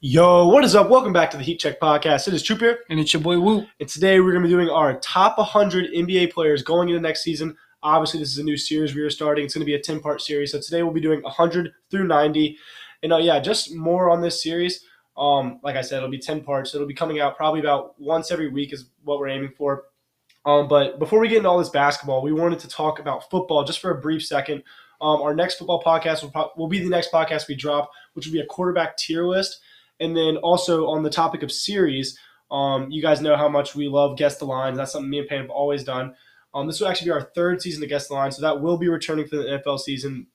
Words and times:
Yo, 0.00 0.48
what 0.48 0.64
is 0.64 0.74
up? 0.74 0.88
Welcome 0.88 1.12
back 1.12 1.30
to 1.30 1.36
the 1.36 1.42
Heat 1.42 1.60
Check 1.60 1.78
Podcast. 1.80 2.28
It 2.28 2.34
is 2.34 2.42
Troop 2.42 2.60
here, 2.60 2.78
And 2.88 2.98
it's 2.98 3.12
your 3.12 3.20
boy 3.20 3.38
Woo. 3.38 3.66
and 3.78 3.88
today 3.88 4.20
we're 4.20 4.30
going 4.32 4.42
to 4.42 4.48
be 4.48 4.54
doing 4.54 4.70
our 4.70 4.98
top 5.00 5.36
100 5.36 5.92
NBA 5.92 6.32
players 6.32 6.62
going 6.62 6.88
into 6.88 7.00
next 7.00 7.22
season. 7.22 7.54
Obviously, 7.82 8.20
this 8.20 8.30
is 8.30 8.38
a 8.38 8.42
new 8.42 8.56
series 8.56 8.94
we 8.94 9.02
are 9.02 9.10
starting. 9.10 9.44
It's 9.44 9.52
going 9.54 9.60
to 9.60 9.66
be 9.66 9.74
a 9.74 9.80
10 9.80 10.00
part 10.00 10.22
series. 10.22 10.52
So 10.52 10.60
today 10.60 10.82
we'll 10.82 10.94
be 10.94 11.00
doing 11.00 11.22
100 11.22 11.72
through 11.90 12.06
90. 12.06 12.56
And 13.02 13.12
uh, 13.12 13.18
yeah, 13.18 13.38
just 13.38 13.74
more 13.74 14.08
on 14.08 14.22
this 14.22 14.42
series. 14.42 14.84
Um, 15.16 15.60
like 15.62 15.76
I 15.76 15.82
said, 15.82 15.98
it'll 15.98 16.08
be 16.08 16.18
10 16.18 16.42
parts. 16.42 16.74
It'll 16.74 16.86
be 16.86 16.94
coming 16.94 17.20
out 17.20 17.36
probably 17.36 17.60
about 17.60 18.00
once 18.00 18.30
every 18.30 18.48
week, 18.48 18.72
is 18.72 18.86
what 19.04 19.18
we're 19.18 19.28
aiming 19.28 19.52
for. 19.58 19.84
Um, 20.46 20.68
but 20.68 20.98
before 20.98 21.18
we 21.18 21.28
get 21.28 21.38
into 21.38 21.48
all 21.50 21.58
this 21.58 21.68
basketball, 21.68 22.22
we 22.22 22.32
wanted 22.32 22.60
to 22.60 22.68
talk 22.68 22.98
about 22.98 23.28
football 23.28 23.64
just 23.64 23.80
for 23.80 23.90
a 23.90 24.00
brief 24.00 24.24
second. 24.24 24.62
Um, 25.00 25.22
our 25.22 25.34
next 25.34 25.56
football 25.56 25.82
podcast 25.82 26.22
will, 26.22 26.30
pro- 26.30 26.50
will 26.56 26.68
be 26.68 26.80
the 26.80 26.88
next 26.88 27.12
podcast 27.12 27.48
we 27.48 27.54
drop, 27.54 27.90
which 28.14 28.26
will 28.26 28.32
be 28.32 28.40
a 28.40 28.46
quarterback 28.46 28.96
tier 28.96 29.24
list. 29.24 29.60
And 30.00 30.16
then 30.16 30.36
also 30.38 30.86
on 30.86 31.02
the 31.02 31.10
topic 31.10 31.42
of 31.42 31.52
series, 31.52 32.18
um, 32.50 32.90
you 32.90 33.02
guys 33.02 33.20
know 33.20 33.36
how 33.36 33.48
much 33.48 33.74
we 33.74 33.88
love 33.88 34.16
guess 34.16 34.38
the 34.38 34.44
lines. 34.44 34.76
That's 34.76 34.92
something 34.92 35.10
me 35.10 35.18
and 35.18 35.28
Payne 35.28 35.42
have 35.42 35.50
always 35.50 35.84
done. 35.84 36.14
Um, 36.54 36.66
this 36.66 36.80
will 36.80 36.88
actually 36.88 37.06
be 37.06 37.12
our 37.12 37.30
third 37.34 37.60
season 37.60 37.80
to 37.82 37.86
guess 37.86 38.08
the 38.08 38.14
line, 38.14 38.32
so 38.32 38.42
that 38.42 38.60
will 38.60 38.78
be 38.78 38.88
returning 38.88 39.26
for 39.26 39.36
the 39.36 39.44
NFL 39.64 39.80
season 39.80 40.26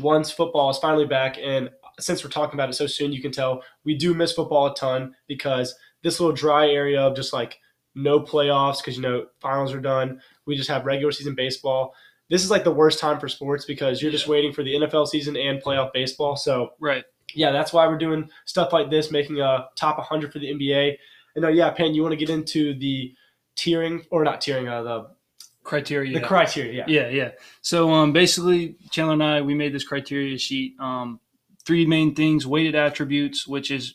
once 0.00 0.30
football 0.30 0.70
is 0.70 0.78
finally 0.78 1.06
back. 1.06 1.38
And 1.38 1.70
since 1.98 2.22
we're 2.22 2.30
talking 2.30 2.54
about 2.54 2.68
it 2.68 2.74
so 2.74 2.86
soon, 2.86 3.12
you 3.12 3.22
can 3.22 3.32
tell 3.32 3.62
we 3.84 3.96
do 3.96 4.12
miss 4.12 4.32
football 4.32 4.66
a 4.66 4.74
ton 4.74 5.14
because 5.26 5.74
this 6.02 6.20
little 6.20 6.34
dry 6.34 6.68
area 6.68 7.00
of 7.00 7.16
just 7.16 7.32
like 7.32 7.58
no 7.94 8.20
playoffs 8.20 8.78
because 8.78 8.96
you 8.96 9.02
know 9.02 9.26
finals 9.40 9.72
are 9.72 9.80
done. 9.80 10.20
We 10.44 10.56
just 10.56 10.68
have 10.68 10.84
regular 10.84 11.12
season 11.12 11.34
baseball. 11.34 11.94
This 12.28 12.42
is 12.44 12.50
like 12.50 12.64
the 12.64 12.72
worst 12.72 12.98
time 12.98 13.20
for 13.20 13.28
sports 13.28 13.64
because 13.64 14.02
you're 14.02 14.10
just 14.10 14.26
waiting 14.28 14.52
for 14.52 14.62
the 14.62 14.74
NFL 14.74 15.06
season 15.06 15.36
and 15.36 15.62
playoff 15.62 15.92
baseball. 15.92 16.36
So 16.36 16.72
Right. 16.80 17.04
yeah, 17.34 17.52
that's 17.52 17.72
why 17.72 17.86
we're 17.86 17.98
doing 17.98 18.28
stuff 18.46 18.72
like 18.72 18.90
this, 18.90 19.10
making 19.10 19.40
a 19.40 19.66
top 19.76 19.98
100 19.98 20.32
for 20.32 20.38
the 20.38 20.46
NBA. 20.52 20.96
And 21.36 21.44
uh, 21.44 21.48
yeah, 21.48 21.70
Payne, 21.70 21.94
you 21.94 22.02
want 22.02 22.12
to 22.12 22.16
get 22.16 22.30
into 22.30 22.74
the 22.78 23.14
tiering 23.56 24.04
or 24.10 24.24
not 24.24 24.40
tiering, 24.40 24.68
uh, 24.68 24.82
the 24.82 25.10
Criteria. 25.62 26.18
the 26.20 26.24
criteria. 26.24 26.84
Yeah. 26.86 27.02
yeah, 27.02 27.08
yeah. 27.08 27.30
So 27.60 27.90
um, 27.90 28.12
basically, 28.12 28.76
Chandler 28.90 29.14
and 29.14 29.22
I, 29.24 29.40
we 29.42 29.54
made 29.54 29.74
this 29.74 29.82
criteria 29.82 30.38
sheet. 30.38 30.74
Um, 30.78 31.18
three 31.64 31.84
main 31.86 32.14
things: 32.14 32.46
weighted 32.46 32.76
attributes, 32.76 33.48
which 33.48 33.72
is 33.72 33.94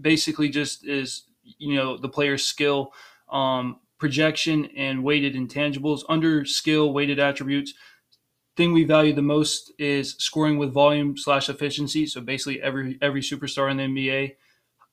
basically 0.00 0.48
just 0.48 0.86
is 0.86 1.24
you 1.58 1.74
know 1.74 1.96
the 1.96 2.08
player's 2.08 2.44
skill, 2.44 2.92
um, 3.28 3.80
projection, 4.02 4.64
and 4.76 5.04
weighted 5.04 5.36
intangibles. 5.36 6.00
Under 6.08 6.44
skill, 6.44 6.92
weighted 6.92 7.20
attributes. 7.20 7.72
Thing 8.56 8.72
we 8.72 8.82
value 8.82 9.14
the 9.14 9.22
most 9.22 9.72
is 9.78 10.16
scoring 10.18 10.58
with 10.58 10.72
volume 10.72 11.16
slash 11.16 11.48
efficiency. 11.48 12.04
So 12.06 12.20
basically, 12.20 12.60
every 12.60 12.98
every 13.00 13.20
superstar 13.20 13.70
in 13.70 13.76
the 13.76 13.84
NBA. 13.84 14.34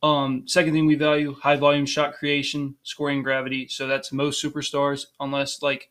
Um, 0.04 0.48
second 0.48 0.74
thing 0.74 0.86
we 0.86 0.94
value 0.94 1.34
high 1.34 1.56
volume 1.56 1.88
shot 1.88 2.14
creation, 2.14 2.76
scoring 2.84 3.24
gravity. 3.24 3.68
So 3.68 3.88
that's 3.88 4.12
most 4.12 4.44
superstars, 4.44 5.08
unless 5.20 5.64
like 5.64 5.90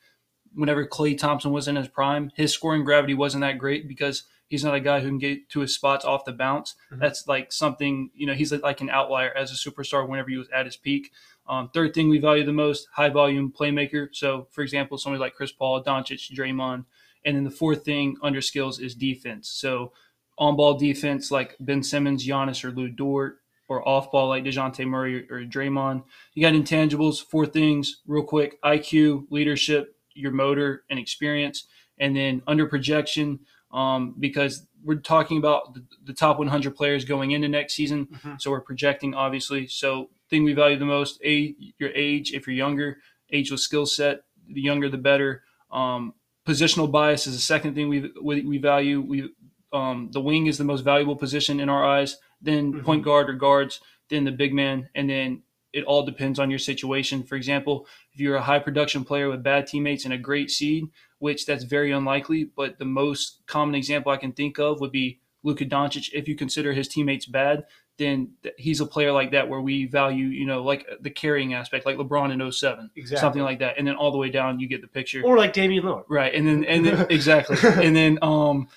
whenever 0.55 0.86
Klay 0.86 1.19
Thompson 1.19 1.50
was 1.50 1.66
in 1.66 1.75
his 1.75 1.88
prime, 1.88 2.30
his 2.36 2.55
scoring 2.55 2.84
gravity 2.84 3.14
wasn't 3.14 3.41
that 3.41 3.58
great 3.58 3.88
because 3.88 4.22
he's 4.48 4.64
not 4.64 4.74
a 4.74 4.80
guy 4.80 5.00
who 5.00 5.08
can 5.08 5.18
get 5.18 5.48
to 5.50 5.60
his 5.60 5.74
spots 5.74 6.04
off 6.04 6.24
the 6.24 6.32
bounce. 6.32 6.74
Mhm. 6.92 7.00
That's 7.00 7.28
like 7.28 7.52
something, 7.52 8.10
you 8.14 8.27
know, 8.27 8.34
he's 8.34 8.52
like 8.52 8.80
an 8.80 8.91
outlier 8.91 9.30
as 9.36 9.50
a 9.52 9.54
superstar 9.70 10.08
whenever 10.08 10.30
he 10.30 10.36
was 10.36 10.48
at 10.50 10.66
his 10.66 10.77
peak. 10.77 11.12
Um, 11.46 11.70
third 11.70 11.94
thing 11.94 12.08
we 12.08 12.18
value 12.18 12.44
the 12.44 12.52
most, 12.52 12.88
high 12.92 13.08
volume 13.08 13.52
playmaker. 13.52 14.08
So, 14.12 14.48
for 14.50 14.62
example, 14.62 14.98
somebody 14.98 15.20
like 15.20 15.34
Chris 15.34 15.52
Paul, 15.52 15.82
Doncic, 15.82 16.30
Draymond. 16.34 16.84
And 17.24 17.36
then 17.36 17.44
the 17.44 17.50
fourth 17.50 17.84
thing 17.84 18.16
under 18.22 18.41
skills 18.41 18.78
is 18.80 18.94
defense. 18.94 19.48
So, 19.48 19.92
on 20.38 20.56
ball 20.56 20.74
defense 20.74 21.30
like 21.30 21.56
Ben 21.58 21.82
Simmons, 21.82 22.26
Giannis, 22.26 22.64
or 22.64 22.70
Lu 22.70 22.88
Dort, 22.88 23.41
or 23.66 23.86
off 23.86 24.10
ball 24.10 24.28
like 24.28 24.44
Dejounte 24.44 24.86
Murray 24.86 25.28
or, 25.31 25.38
or 25.38 25.44
Draymond. 25.44 26.04
You 26.34 26.42
got 26.42 26.54
intangibles, 26.54 27.22
four 27.22 27.44
things, 27.44 28.00
real 28.06 28.22
quick 28.22 28.60
IQ, 28.62 29.26
leadership, 29.31 29.97
your 30.14 30.31
motor, 30.32 30.84
and 30.91 30.98
experience. 30.98 31.66
And 31.98 32.16
then 32.16 32.42
under 32.47 32.66
projection, 32.66 33.41
um, 33.71 34.15
because 34.19 34.67
we're 34.84 34.97
talking 34.97 35.39
about 35.39 35.75
the, 35.75 35.84
the 36.05 36.12
top 36.12 36.39
100 36.39 36.75
players 36.77 37.05
going 37.05 37.33
into 37.33 37.49
next 37.49 37.75
season. 37.75 38.06
Mhm. 38.06 38.41
So 38.41 38.51
we're 38.51 38.61
projecting, 38.61 39.15
obviously. 39.15 39.67
So, 39.67 40.11
thing 40.31 40.45
we 40.45 40.53
value 40.53 40.79
the 40.79 40.84
most, 40.84 41.21
a 41.25 41.55
your 41.79 41.91
age, 41.95 42.33
if 42.33 42.47
you're 42.47 42.55
younger, 42.56 42.99
age 43.31 43.51
with 43.51 43.61
skill 43.61 43.87
set, 43.87 44.23
the 44.49 44.61
younger 44.61 44.89
the 44.89 44.99
better. 44.99 45.43
Um, 45.71 46.15
positional 46.47 46.91
bias 46.91 47.27
is 47.27 47.34
the 47.34 47.41
second 47.43 47.75
thing 47.75 47.89
we 47.89 48.11
we, 48.23 48.43
we 48.43 48.59
value. 48.59 49.01
We 49.01 49.31
um, 49.73 50.11
the 50.12 50.21
wing 50.21 50.47
is 50.47 50.56
the 50.59 50.65
most 50.65 50.83
valuable 50.83 51.17
position 51.17 51.61
in 51.61 51.69
our 51.69 51.85
eyes. 51.85 52.17
Then 52.41 52.73
Mhm. 52.73 52.85
point 52.85 53.05
guard 53.05 53.29
or 53.29 53.35
guards. 53.35 53.81
Then 54.09 54.25
the 54.25 54.33
big 54.33 54.55
man, 54.55 54.89
and 54.95 55.11
then 55.11 55.43
it 55.75 55.85
all 55.85 56.03
depends 56.06 56.39
on 56.39 56.49
your 56.50 56.59
situation. 56.59 57.23
For 57.23 57.37
example, 57.37 57.87
if 58.12 58.21
you're 58.21 58.37
a 58.37 58.43
high 58.43 58.59
production 58.61 59.05
player 59.05 59.29
with 59.29 59.43
bad 59.43 59.67
teammates 59.67 60.05
and 60.06 60.15
a 60.15 60.19
great 60.19 60.50
seed, 60.50 60.85
which 61.19 61.47
that's 61.47 61.65
very 61.65 61.93
unlikely, 61.93 62.45
but 62.45 62.79
the 62.79 62.84
most 62.84 63.41
common 63.47 63.75
example 63.75 64.12
I 64.12 64.17
can 64.17 64.33
think 64.33 64.59
of 64.59 64.81
would 64.81 64.93
be 64.93 65.21
Luka 65.43 65.65
Doncic. 65.65 66.11
If 66.12 66.29
you 66.29 66.37
consider 66.37 66.73
his 66.73 66.89
teammates 66.89 67.27
bad, 67.27 67.65
then 67.97 68.31
he's 68.56 68.81
a 68.81 68.87
player 68.87 69.11
like 69.11 69.33
that 69.33 69.49
where 69.49 69.61
we 69.61 69.87
value, 69.87 70.27
you 70.27 70.47
know, 70.47 70.62
like 70.62 70.87
the 71.01 71.11
carrying 71.11 71.55
aspect, 71.55 71.84
like 71.84 71.97
LeBron 71.97 72.33
in 72.33 72.53
07, 72.53 72.91
Exactly. 72.95 73.21
something 73.21 73.43
like 73.43 73.59
that. 73.59 73.77
And 73.77 73.87
then 73.87 73.97
all 73.97 74.12
the 74.12 74.19
way 74.19 74.31
down, 74.31 74.61
you 74.61 74.69
get 74.69 74.81
the 74.83 74.87
picture. 74.89 75.23
Or 75.25 75.37
like 75.37 75.53
Damian 75.53 75.83
Lillard. 75.84 76.05
Right, 76.09 76.33
and 76.33 76.47
then 76.47 76.65
and 76.65 76.87
then 76.87 77.06
exactly, 77.11 77.56
and 77.85 77.97
then 77.97 78.19
um, 78.23 78.69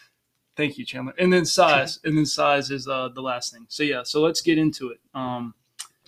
thank 0.57 0.77
you, 0.79 0.85
Chandler. 0.85 1.13
And 1.19 1.31
then 1.31 1.45
size, 1.45 1.99
and 2.03 2.17
then 2.17 2.25
size 2.25 2.71
is 2.71 2.87
uh 2.87 3.09
the 3.09 3.21
last 3.21 3.53
thing. 3.53 3.65
So 3.69 3.83
yeah, 3.83 4.01
so 4.03 4.21
let's 4.21 4.41
get 4.41 4.57
into 4.57 4.89
it. 4.89 4.99
Um, 5.13 5.53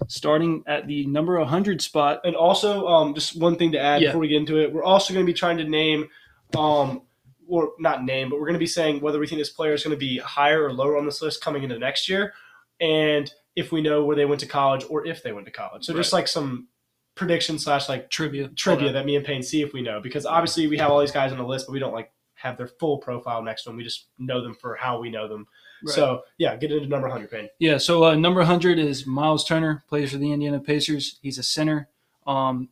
starting 0.07 0.63
at 0.65 0.87
the 0.87 1.05
number 1.05 1.37
100 1.39 1.81
spot. 1.81 2.21
And 2.23 2.35
also, 2.35 2.87
um, 2.87 3.13
just 3.13 3.39
one 3.39 3.55
thing 3.55 3.71
to 3.73 3.79
add 3.79 4.01
Yeah. 4.01 4.09
before 4.09 4.21
we 4.21 4.27
get 4.27 4.37
into 4.37 4.57
it, 4.59 4.73
we're 4.73 4.83
also 4.83 5.13
going 5.13 5.25
to 5.25 5.31
be 5.31 5.37
trying 5.37 5.57
to 5.57 5.63
name, 5.63 6.09
um, 6.55 7.01
or 7.47 7.73
not 7.79 8.03
name, 8.03 8.29
but 8.29 8.39
we're 8.39 8.45
going 8.45 8.53
to 8.53 8.59
be 8.59 8.67
saying 8.67 9.01
whether 9.01 9.19
we 9.19 9.27
think 9.27 9.39
this 9.39 9.49
player 9.49 9.73
is 9.73 9.83
going 9.83 9.95
to 9.95 9.99
be 9.99 10.17
higher 10.19 10.65
or 10.65 10.73
lower 10.73 10.97
on 10.97 11.05
this 11.05 11.21
list 11.21 11.41
coming 11.41 11.63
into 11.63 11.77
next 11.77 12.07
year, 12.07 12.33
and 12.79 13.31
if 13.55 13.71
we 13.71 13.81
know 13.81 14.03
where 14.03 14.15
they 14.15 14.25
went 14.25 14.39
to 14.41 14.47
college 14.47 14.83
or 14.89 15.05
if 15.05 15.21
they 15.21 15.31
went 15.31 15.45
to 15.45 15.51
college. 15.51 15.85
So 15.85 15.93
just 15.93 16.13
like 16.13 16.27
some 16.27 16.67
prediction 17.15 17.59
slash 17.59 17.87
like 17.87 18.09
Trivia, 18.09 18.47
trivia 18.49 18.91
that 18.91 19.05
me 19.05 19.15
and 19.15 19.25
Payne 19.25 19.43
see 19.43 19.61
if 19.61 19.73
we 19.73 19.81
know, 19.81 19.99
because 19.99 20.25
obviously 20.25 20.67
we 20.67 20.77
have 20.77 20.89
all 20.89 20.99
these 20.99 21.11
guys 21.11 21.31
on 21.31 21.37
the 21.37 21.45
list, 21.45 21.67
but 21.67 21.73
we 21.73 21.79
don't 21.79 21.93
like 21.93 22.11
have 22.35 22.57
their 22.57 22.67
full 22.67 22.97
profile 22.97 23.41
next 23.41 23.63
to 23.63 23.69
them. 23.69 23.77
We 23.77 23.83
just 23.83 24.07
know 24.17 24.41
them 24.41 24.55
for 24.55 24.75
how 24.75 24.99
we 24.99 25.09
know 25.09 25.27
them. 25.27 25.47
Right. 25.83 25.95
So 25.95 26.23
yeah, 26.37 26.55
get 26.55 26.71
into 26.71 26.87
number 26.87 27.07
hundred, 27.07 27.31
Payne. 27.31 27.49
Yeah, 27.59 27.77
so 27.77 28.05
uh, 28.05 28.15
number 28.15 28.39
100 28.39 28.79
is 28.79 29.05
Miles 29.05 29.45
Turner, 29.45 29.83
plays 29.87 30.11
for 30.11 30.17
the 30.17 30.31
Indiana 30.31 30.59
Pacers. 30.59 31.19
He's 31.21 31.37
a 31.37 31.43
center. 31.43 31.89
Um, 32.25 32.69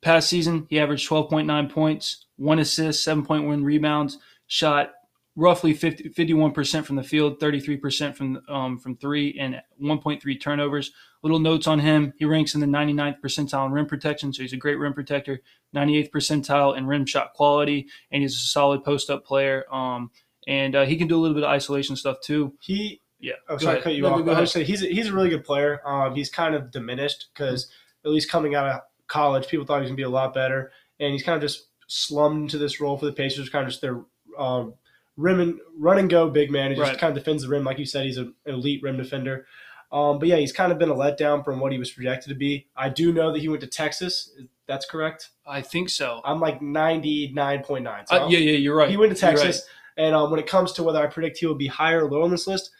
past 0.00 0.28
season, 0.28 0.66
he 0.70 0.78
averaged 0.78 1.08
12.9 1.08 1.70
points, 1.70 2.25
one 2.36 2.58
assist, 2.58 3.06
7.1 3.06 3.64
rebounds, 3.64 4.18
shot 4.46 4.92
roughly 5.38 5.74
50, 5.74 6.10
51% 6.10 6.84
from 6.84 6.96
the 6.96 7.02
field, 7.02 7.38
33% 7.38 8.14
from 8.16 8.40
um, 8.48 8.78
from 8.78 8.96
three, 8.96 9.36
and 9.38 9.60
1.3 9.82 10.40
turnovers. 10.40 10.92
Little 11.22 11.38
notes 11.38 11.66
on 11.66 11.80
him. 11.80 12.12
He 12.16 12.24
ranks 12.24 12.54
in 12.54 12.60
the 12.60 12.66
99th 12.66 13.20
percentile 13.20 13.66
in 13.66 13.72
rim 13.72 13.86
protection, 13.86 14.32
so 14.32 14.42
he's 14.42 14.52
a 14.52 14.56
great 14.56 14.76
rim 14.78 14.94
protector. 14.94 15.40
98th 15.74 16.10
percentile 16.10 16.76
in 16.76 16.86
rim 16.86 17.04
shot 17.04 17.32
quality, 17.34 17.88
and 18.10 18.22
he's 18.22 18.34
a 18.34 18.38
solid 18.38 18.84
post 18.84 19.10
up 19.10 19.24
player. 19.26 19.64
Um, 19.72 20.10
and 20.46 20.76
uh, 20.76 20.84
he 20.86 20.96
can 20.96 21.08
do 21.08 21.16
a 21.16 21.20
little 21.20 21.34
bit 21.34 21.42
of 21.44 21.50
isolation 21.50 21.96
stuff 21.96 22.18
too. 22.22 22.54
He 22.60 23.00
Yeah. 23.18 23.34
Oh, 23.48 23.58
sorry 23.58 23.74
ahead. 23.74 23.84
cut 23.84 23.94
you 23.94 24.02
No, 24.02 24.14
off. 24.14 24.24
go 24.24 24.32
I 24.32 24.44
say 24.44 24.62
he's 24.64 24.82
a, 24.82 24.86
he's 24.86 25.08
a 25.08 25.12
really 25.12 25.28
good 25.30 25.44
player. 25.44 25.80
Um, 25.86 26.14
he's 26.14 26.30
kind 26.30 26.54
of 26.54 26.70
diminished 26.70 27.26
because 27.34 27.68
at 28.04 28.10
least 28.10 28.30
coming 28.30 28.54
out 28.54 28.66
of 28.68 28.80
college, 29.08 29.48
people 29.48 29.66
thought 29.66 29.76
he 29.78 29.82
was 29.82 29.90
gonna 29.90 29.96
be 29.96 30.02
a 30.04 30.08
lot 30.08 30.32
better, 30.32 30.70
and 31.00 31.12
he's 31.12 31.24
kind 31.24 31.34
of 31.36 31.42
just 31.42 31.66
slumped 31.86 32.42
into 32.42 32.58
this 32.58 32.80
role 32.80 32.96
for 32.98 33.06
the 33.06 33.12
Pacers, 33.12 33.48
kind 33.48 33.64
of 33.64 33.70
just 33.70 33.80
their 33.80 34.00
um, 34.38 34.74
rim 35.16 35.40
and 35.40 35.58
run 35.78 35.98
and 35.98 36.10
go 36.10 36.28
big 36.28 36.50
man. 36.50 36.70
He 36.70 36.76
just 36.76 36.90
Right. 36.90 36.98
kind 36.98 37.16
of 37.16 37.22
defends 37.22 37.42
the 37.42 37.48
rim, 37.48 37.64
like 37.64 37.78
you 37.78 37.86
said. 37.86 38.04
He's 38.04 38.18
an 38.18 38.34
elite 38.44 38.82
rim 38.82 38.96
defender. 38.96 39.46
Um, 39.92 40.18
but 40.18 40.28
yeah, 40.28 40.36
he's 40.36 40.52
kind 40.52 40.72
of 40.72 40.78
been 40.78 40.90
a 40.90 40.94
letdown 40.94 41.44
from 41.44 41.60
what 41.60 41.70
he 41.72 41.78
was 41.78 41.90
projected 41.92 42.28
to 42.30 42.34
be. 42.34 42.66
I 42.76 42.88
do 42.88 43.12
know 43.12 43.32
that 43.32 43.38
he 43.38 43.48
went 43.48 43.60
to 43.62 43.66
Texas. 43.68 44.32
That's 44.66 44.84
correct. 44.84 45.30
I 45.46 45.62
think 45.62 45.88
so. 45.90 46.20
I'm 46.24 46.40
like 46.40 46.60
99.9. 46.60 48.08
So 48.08 48.24
Uh, 48.24 48.28
yeah, 48.28 48.38
yeah, 48.38 48.52
you're 48.58 48.76
right. 48.76 48.90
he 48.90 48.96
went 48.96 49.16
to 49.16 49.26
You're 49.26 49.34
right. 49.36 49.42
Texas, 49.42 49.66
and 49.96 50.14
um, 50.14 50.30
when 50.30 50.40
it 50.40 50.46
comes 50.46 50.72
to 50.72 50.82
whether 50.82 50.98
I 51.00 51.06
predict 51.06 51.38
he 51.38 51.46
will 51.46 51.54
be 51.54 51.68
higher 51.68 52.04
or 52.04 52.10
lower 52.10 52.24
on 52.24 52.30
this 52.30 52.46
list, 52.46 52.70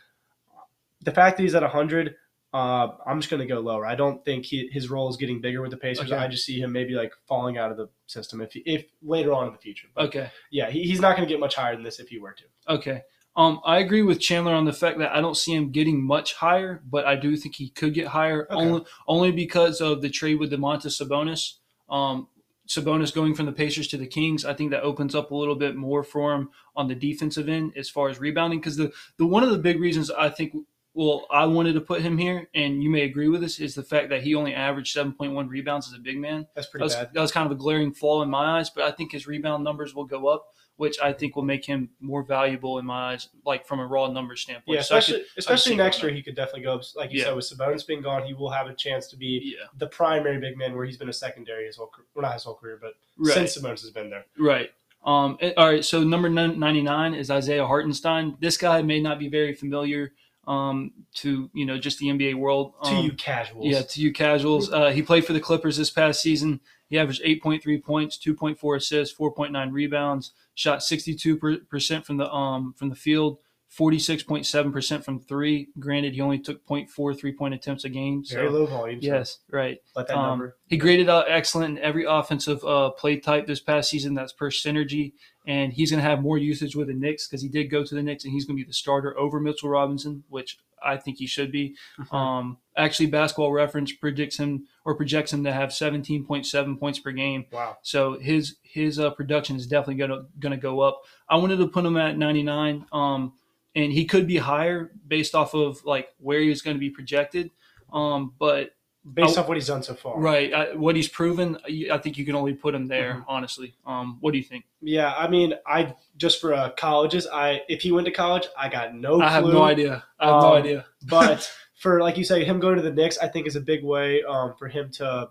the 1.02 1.12
fact 1.12 1.36
that 1.36 1.44
he's 1.44 1.54
at 1.54 1.62
100, 1.62 2.16
uh, 2.54 2.88
I'm 3.06 3.20
just 3.20 3.30
going 3.30 3.40
to 3.40 3.46
go 3.46 3.60
lower. 3.60 3.84
I 3.84 3.94
don't 3.94 4.24
think 4.24 4.46
he, 4.46 4.68
his 4.72 4.88
role 4.88 5.08
is 5.10 5.16
getting 5.16 5.40
bigger 5.40 5.60
with 5.62 5.70
the 5.72 5.76
Pacers. 5.76 6.10
Okay. 6.10 6.16
I 6.16 6.28
just 6.28 6.46
see 6.46 6.60
him 6.60 6.72
maybe 6.72 6.94
like 6.94 7.12
falling 7.26 7.58
out 7.58 7.70
of 7.70 7.76
the 7.76 7.88
system 8.06 8.40
if 8.40 8.52
if 8.54 8.86
later 9.02 9.32
on 9.32 9.46
in 9.46 9.52
the 9.52 9.58
future. 9.58 9.88
But 9.94 10.06
Okay. 10.06 10.30
yeah, 10.50 10.70
he, 10.70 10.84
he's 10.84 11.00
not 11.00 11.16
going 11.16 11.28
to 11.28 11.32
get 11.32 11.40
much 11.40 11.54
higher 11.54 11.74
than 11.74 11.82
this 11.84 12.00
if 12.00 12.08
he 12.08 12.18
were 12.18 12.32
to. 12.32 12.44
Okay. 12.74 13.02
Um, 13.36 13.60
I 13.66 13.80
agree 13.80 14.00
with 14.00 14.18
Chandler 14.20 14.54
on 14.54 14.64
the 14.64 14.72
fact 14.72 14.98
that 14.98 15.14
I 15.14 15.20
don't 15.20 15.36
see 15.36 15.52
him 15.54 15.70
getting 15.70 16.02
much 16.02 16.32
higher, 16.34 16.82
but 16.88 17.04
I 17.04 17.16
do 17.16 17.36
think 17.36 17.54
he 17.56 17.68
could 17.68 17.92
get 17.92 18.06
higher 18.06 18.46
Okay. 18.50 18.54
only 18.54 18.84
only 19.06 19.30
because 19.32 19.82
of 19.82 20.00
the 20.00 20.08
trade 20.08 20.36
with 20.36 20.50
Domantas 20.50 20.98
Sabonis. 21.02 21.54
Um, 21.90 22.28
Sabonis 22.66 23.14
going 23.14 23.34
from 23.34 23.46
the 23.46 23.52
Pacers 23.52 23.86
to 23.88 23.96
the 23.98 24.06
Kings, 24.06 24.44
I 24.44 24.54
think 24.54 24.70
that 24.70 24.82
opens 24.82 25.14
up 25.14 25.30
a 25.30 25.36
little 25.36 25.54
bit 25.54 25.76
more 25.76 26.02
for 26.02 26.34
him 26.34 26.48
on 26.74 26.88
the 26.88 26.94
defensive 26.94 27.48
end 27.48 27.74
as 27.76 27.88
far 27.90 28.08
as 28.08 28.18
rebounding. 28.18 28.58
Because 28.58 28.76
the, 28.76 28.90
the 29.18 29.26
one 29.26 29.44
of 29.44 29.50
the 29.50 29.58
big 29.58 29.78
reasons 29.80 30.10
I 30.10 30.30
think 30.30 30.54
well 30.96 31.26
I 31.30 31.44
wanted 31.44 31.74
to 31.74 31.80
put 31.80 32.00
him 32.00 32.16
here, 32.18 32.48
and 32.54 32.82
you 32.82 32.90
may 32.90 33.02
agree 33.02 33.28
with 33.28 33.42
this, 33.42 33.60
is 33.60 33.74
the 33.74 33.82
fact 33.82 34.08
that 34.08 34.22
he 34.22 34.34
only 34.34 34.54
averaged 34.54 34.92
seven 34.92 35.12
point 35.12 35.32
one 35.32 35.48
rebounds 35.48 35.86
as 35.86 35.94
a 35.94 36.00
big 36.00 36.18
man. 36.18 36.46
That's 36.54 36.66
That 36.66 36.70
pretty 36.72 36.82
was, 36.84 36.94
bad. 36.96 37.10
that 37.12 37.20
was 37.20 37.30
kind 37.30 37.46
of 37.46 37.52
a 37.52 37.54
glaring 37.60 37.92
flaw 37.92 38.22
in 38.22 38.30
my 38.30 38.58
eyes, 38.58 38.70
but 38.70 38.82
I 38.84 38.90
think 38.90 39.12
his 39.12 39.26
rebound 39.26 39.62
numbers 39.62 39.94
will 39.94 40.06
go 40.06 40.26
up, 40.28 40.46
which 40.76 40.96
I 41.00 41.12
think 41.12 41.36
will 41.36 41.42
make 41.44 41.64
him 41.66 41.90
more 42.00 42.22
valuable 42.22 42.78
in 42.78 42.86
my 42.86 43.12
eyes, 43.12 43.28
like 43.44 43.66
from 43.66 43.78
a 43.80 43.86
raw 43.86 44.08
numbers 44.08 44.40
standpoint. 44.40 44.74
Yeah, 44.76 44.82
So 44.82 44.96
especially 44.96 45.20
could- 45.24 45.28
especially 45.38 45.76
next 45.76 46.02
year, 46.02 46.10
he 46.12 46.22
could 46.22 46.34
definitely 46.34 46.62
go. 46.62 46.74
up. 46.76 46.82
Like 46.94 47.12
you 47.12 47.18
Yeah. 47.18 47.24
said, 47.26 47.36
with 47.36 47.44
Sabonis 47.44 47.86
being 47.86 48.00
gone, 48.02 48.24
he 48.26 48.32
will 48.34 48.50
have 48.50 48.66
a 48.66 48.74
chance 48.74 49.06
to 49.08 49.16
be 49.16 49.54
yeah, 49.58 49.66
the 49.76 49.86
primary 49.88 50.38
big 50.40 50.56
man 50.56 50.74
where 50.74 50.86
he's 50.86 50.96
been 50.96 51.08
a 51.10 51.12
secondary 51.12 51.66
his 51.66 51.76
whole 51.76 51.88
career. 51.88 52.06
Well, 52.14 52.22
not 52.22 52.32
his 52.34 52.44
whole 52.44 52.54
career, 52.56 52.78
but 52.80 52.94
right. 53.18 53.34
since 53.34 53.56
Sabonis 53.58 53.82
has 53.82 53.90
been 53.90 54.08
there. 54.10 54.24
Right. 54.38 54.70
Um, 55.04 55.38
all 55.56 55.68
right. 55.70 55.84
So 55.84 56.02
number 56.02 56.28
99 56.28 57.14
is 57.14 57.30
Isaiah 57.30 57.66
Hartenstein. 57.66 58.36
This 58.40 58.56
guy 58.56 58.82
may 58.82 59.00
not 59.00 59.18
be 59.20 59.28
very 59.28 59.54
familiar 59.54 60.12
um, 60.46 60.92
to 61.16 61.50
you 61.52 61.66
know 61.66 61.78
just 61.78 61.98
the 61.98 62.06
NBA 62.06 62.34
world. 62.36 62.74
to 62.84 62.90
Um, 62.90 63.04
you 63.04 63.12
casuals. 63.12 63.66
Yeah, 63.66 63.82
to 63.82 64.00
you 64.00 64.12
casuals. 64.12 64.72
Uh, 64.72 64.90
he 64.90 65.02
played 65.02 65.24
for 65.24 65.32
the 65.32 65.40
Clippers 65.40 65.76
this 65.76 65.90
past 65.90 66.20
season. 66.20 66.60
He 66.88 66.98
averaged 66.98 67.22
8.3 67.24 67.82
points, 67.82 68.16
2.4 68.16 68.76
assists, 68.76 69.16
4.9 69.18 69.72
rebounds. 69.72 70.32
Shot 70.54 70.82
62 70.82 71.60
percent 71.68 72.06
from 72.06 72.16
the 72.16 72.30
um 72.32 72.72
from 72.78 72.88
the 72.90 72.94
field, 72.94 73.38
46.7 73.76 74.72
percent 74.72 75.04
from 75.04 75.20
three. 75.20 75.68
Granted, 75.78 76.14
he 76.14 76.20
only 76.20 76.38
took 76.38 76.64
0.4 76.66 77.18
three 77.18 77.32
point 77.32 77.54
attempts 77.54 77.84
a 77.84 77.88
game. 77.88 78.24
So 78.24 78.36
very 78.36 78.50
low 78.50 78.66
volume. 78.66 79.00
so 79.02 79.06
yes, 79.06 79.38
right. 79.50 79.78
let 79.94 80.06
that 80.08 80.16
Um, 80.16 80.28
number. 80.30 80.56
He 80.68 80.76
graded 80.76 81.08
out 81.08 81.26
excellent 81.28 81.78
in 81.78 81.84
every 81.84 82.04
offensive 82.04 82.64
uh, 82.64 82.90
play 82.90 83.18
type 83.18 83.46
this 83.46 83.60
past 83.60 83.90
season. 83.90 84.14
That's 84.14 84.32
per 84.32 84.50
synergy, 84.50 85.12
and 85.46 85.72
he's 85.72 85.90
going 85.90 86.02
to 86.02 86.08
have 86.08 86.20
more 86.20 86.38
usage 86.38 86.74
with 86.74 86.88
the 86.88 86.94
Knicks 86.94 87.26
because 87.26 87.42
he 87.42 87.48
did 87.48 87.70
go 87.70 87.84
to 87.84 87.94
the 87.94 88.02
Knicks, 88.02 88.24
and 88.24 88.32
he's 88.32 88.44
going 88.44 88.56
to 88.56 88.62
be 88.62 88.66
the 88.66 88.74
starter 88.74 89.16
over 89.18 89.40
Mitchell 89.40 89.70
Robinson, 89.70 90.24
which 90.28 90.58
I 90.82 90.96
think 90.96 91.18
he 91.18 91.26
should 91.26 91.52
be. 91.52 91.76
Um, 92.10 92.58
actually, 92.76 93.06
Basketball 93.06 93.52
Reference 93.52 93.92
predicts 93.92 94.36
him 94.36 94.66
or 94.84 94.94
projects 94.94 95.32
him 95.32 95.44
to 95.44 95.52
have 95.52 95.70
17.7 95.70 96.78
points 96.78 96.98
per 96.98 97.12
game. 97.12 97.46
Wow. 97.50 97.78
So 97.82 98.18
his 98.18 98.56
his 98.62 98.98
uh, 98.98 99.10
production 99.10 99.56
is 99.56 99.66
definitely 99.66 99.96
going 99.96 100.10
to 100.10 100.26
going 100.38 100.52
to 100.52 100.60
go 100.60 100.80
up. 100.80 101.02
I 101.28 101.36
wanted 101.36 101.56
to 101.58 101.68
put 101.68 101.84
him 101.84 101.96
at 101.96 102.18
99, 102.18 102.86
um, 102.92 103.32
and 103.74 103.92
he 103.92 104.04
could 104.04 104.26
be 104.26 104.36
higher 104.36 104.92
based 105.06 105.34
off 105.34 105.54
of 105.54 105.84
like 105.84 106.08
where 106.18 106.40
he's 106.40 106.62
going 106.62 106.76
to 106.76 106.80
be 106.80 106.90
projected. 106.90 107.50
Um, 107.92 108.34
but 108.38 108.70
Based 109.14 109.38
Oh, 109.38 109.42
off 109.42 109.48
what 109.48 109.56
he's 109.56 109.68
done 109.68 109.84
so 109.84 109.94
far. 109.94 110.18
Right. 110.18 110.52
I, 110.52 110.74
what 110.74 110.96
he's 110.96 111.06
proven, 111.06 111.56
I 111.64 111.86
I 111.92 111.98
think 111.98 112.18
you 112.18 112.24
can 112.24 112.34
only 112.34 112.54
put 112.54 112.74
him 112.74 112.86
there, 112.88 113.14
Mhm. 113.14 113.24
honestly. 113.28 113.74
Um, 113.86 114.18
what 114.20 114.32
do 114.32 114.38
you 114.38 114.42
think? 114.44 114.64
Yeah, 114.80 115.14
I 115.16 115.28
mean, 115.28 115.54
I 115.64 115.94
just 116.16 116.40
for 116.40 116.52
uh, 116.52 116.70
colleges, 116.70 117.26
I 117.32 117.62
if 117.68 117.82
he 117.82 117.92
went 117.92 118.06
to 118.06 118.12
college, 118.12 118.48
I 118.58 118.68
got 118.68 118.94
no. 118.96 119.20
I 119.20 119.28
have 119.28 119.44
no 119.44 119.62
idea. 119.62 120.02
I 120.18 120.26
have 120.26 120.42
no 120.42 120.48
Um, 120.48 120.54
idea. 120.54 120.86
but 121.08 121.48
for 121.76 122.00
like 122.00 122.16
you 122.16 122.24
say, 122.24 122.42
him 122.44 122.58
going 122.58 122.76
to 122.76 122.82
the 122.82 122.90
Knicks, 122.90 123.16
I 123.18 123.28
think 123.28 123.46
is 123.46 123.54
a 123.54 123.60
big 123.60 123.84
way 123.84 124.24
um, 124.24 124.54
for 124.58 124.66
him 124.66 124.90
to 124.94 125.28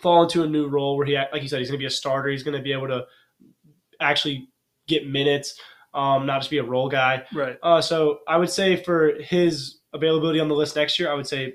fall 0.00 0.22
into 0.24 0.42
a 0.42 0.46
new 0.46 0.66
role 0.68 0.96
where 0.98 1.06
he, 1.06 1.16
like 1.16 1.42
you 1.42 1.48
said, 1.48 1.58
he's 1.60 1.68
going 1.68 1.78
to 1.78 1.82
be 1.82 1.86
a 1.86 1.90
starter. 1.90 2.28
He's 2.28 2.42
going 2.42 2.56
to 2.56 2.62
be 2.62 2.72
able 2.72 2.88
to 2.88 3.06
actually 4.00 4.48
get 4.88 5.06
minutes, 5.08 5.58
um, 5.94 6.26
not 6.26 6.40
just 6.40 6.50
be 6.50 6.58
a 6.58 6.62
role 6.64 6.88
guy. 6.88 7.24
Right. 7.32 7.56
Uh, 7.62 7.80
so 7.80 8.20
I 8.28 8.36
would 8.36 8.50
say 8.50 8.76
for 8.76 9.14
his 9.20 9.78
availability 9.94 10.38
on 10.40 10.48
the 10.48 10.54
list 10.54 10.76
next 10.76 10.98
year, 10.98 11.10
I 11.10 11.14
would 11.14 11.26
say 11.26 11.54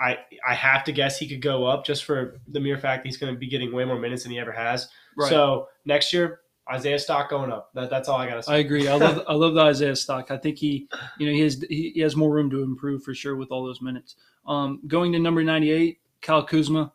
I 0.00 0.18
I 0.46 0.54
have 0.54 0.84
to 0.84 0.92
guess 0.92 1.18
he 1.18 1.28
could 1.28 1.42
go 1.42 1.66
up 1.66 1.84
just 1.84 2.04
for 2.04 2.40
the 2.48 2.60
mere 2.60 2.78
fact 2.78 3.02
that 3.02 3.08
he's 3.08 3.18
going 3.18 3.32
to 3.32 3.38
be 3.38 3.48
getting 3.48 3.72
way 3.72 3.84
more 3.84 3.98
minutes 3.98 4.22
than 4.22 4.32
he 4.32 4.38
ever 4.38 4.52
has. 4.52 4.88
Right. 5.16 5.28
So 5.28 5.68
next 5.84 6.12
year, 6.12 6.40
Isaiah 6.72 6.98
Stock 6.98 7.28
going 7.28 7.50
up. 7.50 7.70
That, 7.74 7.90
that's 7.90 8.08
all 8.08 8.18
I 8.18 8.28
got 8.28 8.36
to 8.36 8.42
say. 8.42 8.54
I 8.54 8.56
agree. 8.58 8.88
I 8.88 8.94
love 8.94 9.22
I 9.28 9.34
love 9.34 9.54
the 9.54 9.60
Isaiah 9.60 9.96
stock. 9.96 10.30
I 10.30 10.36
think 10.36 10.58
he, 10.58 10.88
you 11.18 11.26
know, 11.26 11.32
he 11.32 11.40
has 11.40 11.62
he, 11.68 11.92
he 11.94 12.00
has 12.00 12.16
more 12.16 12.30
room 12.30 12.50
to 12.50 12.62
improve 12.62 13.02
for 13.02 13.14
sure 13.14 13.36
with 13.36 13.50
all 13.50 13.64
those 13.64 13.82
minutes. 13.82 14.16
Um, 14.46 14.80
going 14.86 15.12
to 15.12 15.18
number 15.18 15.44
98, 15.44 15.98
Kyle 16.22 16.44
Kuzma, 16.44 16.92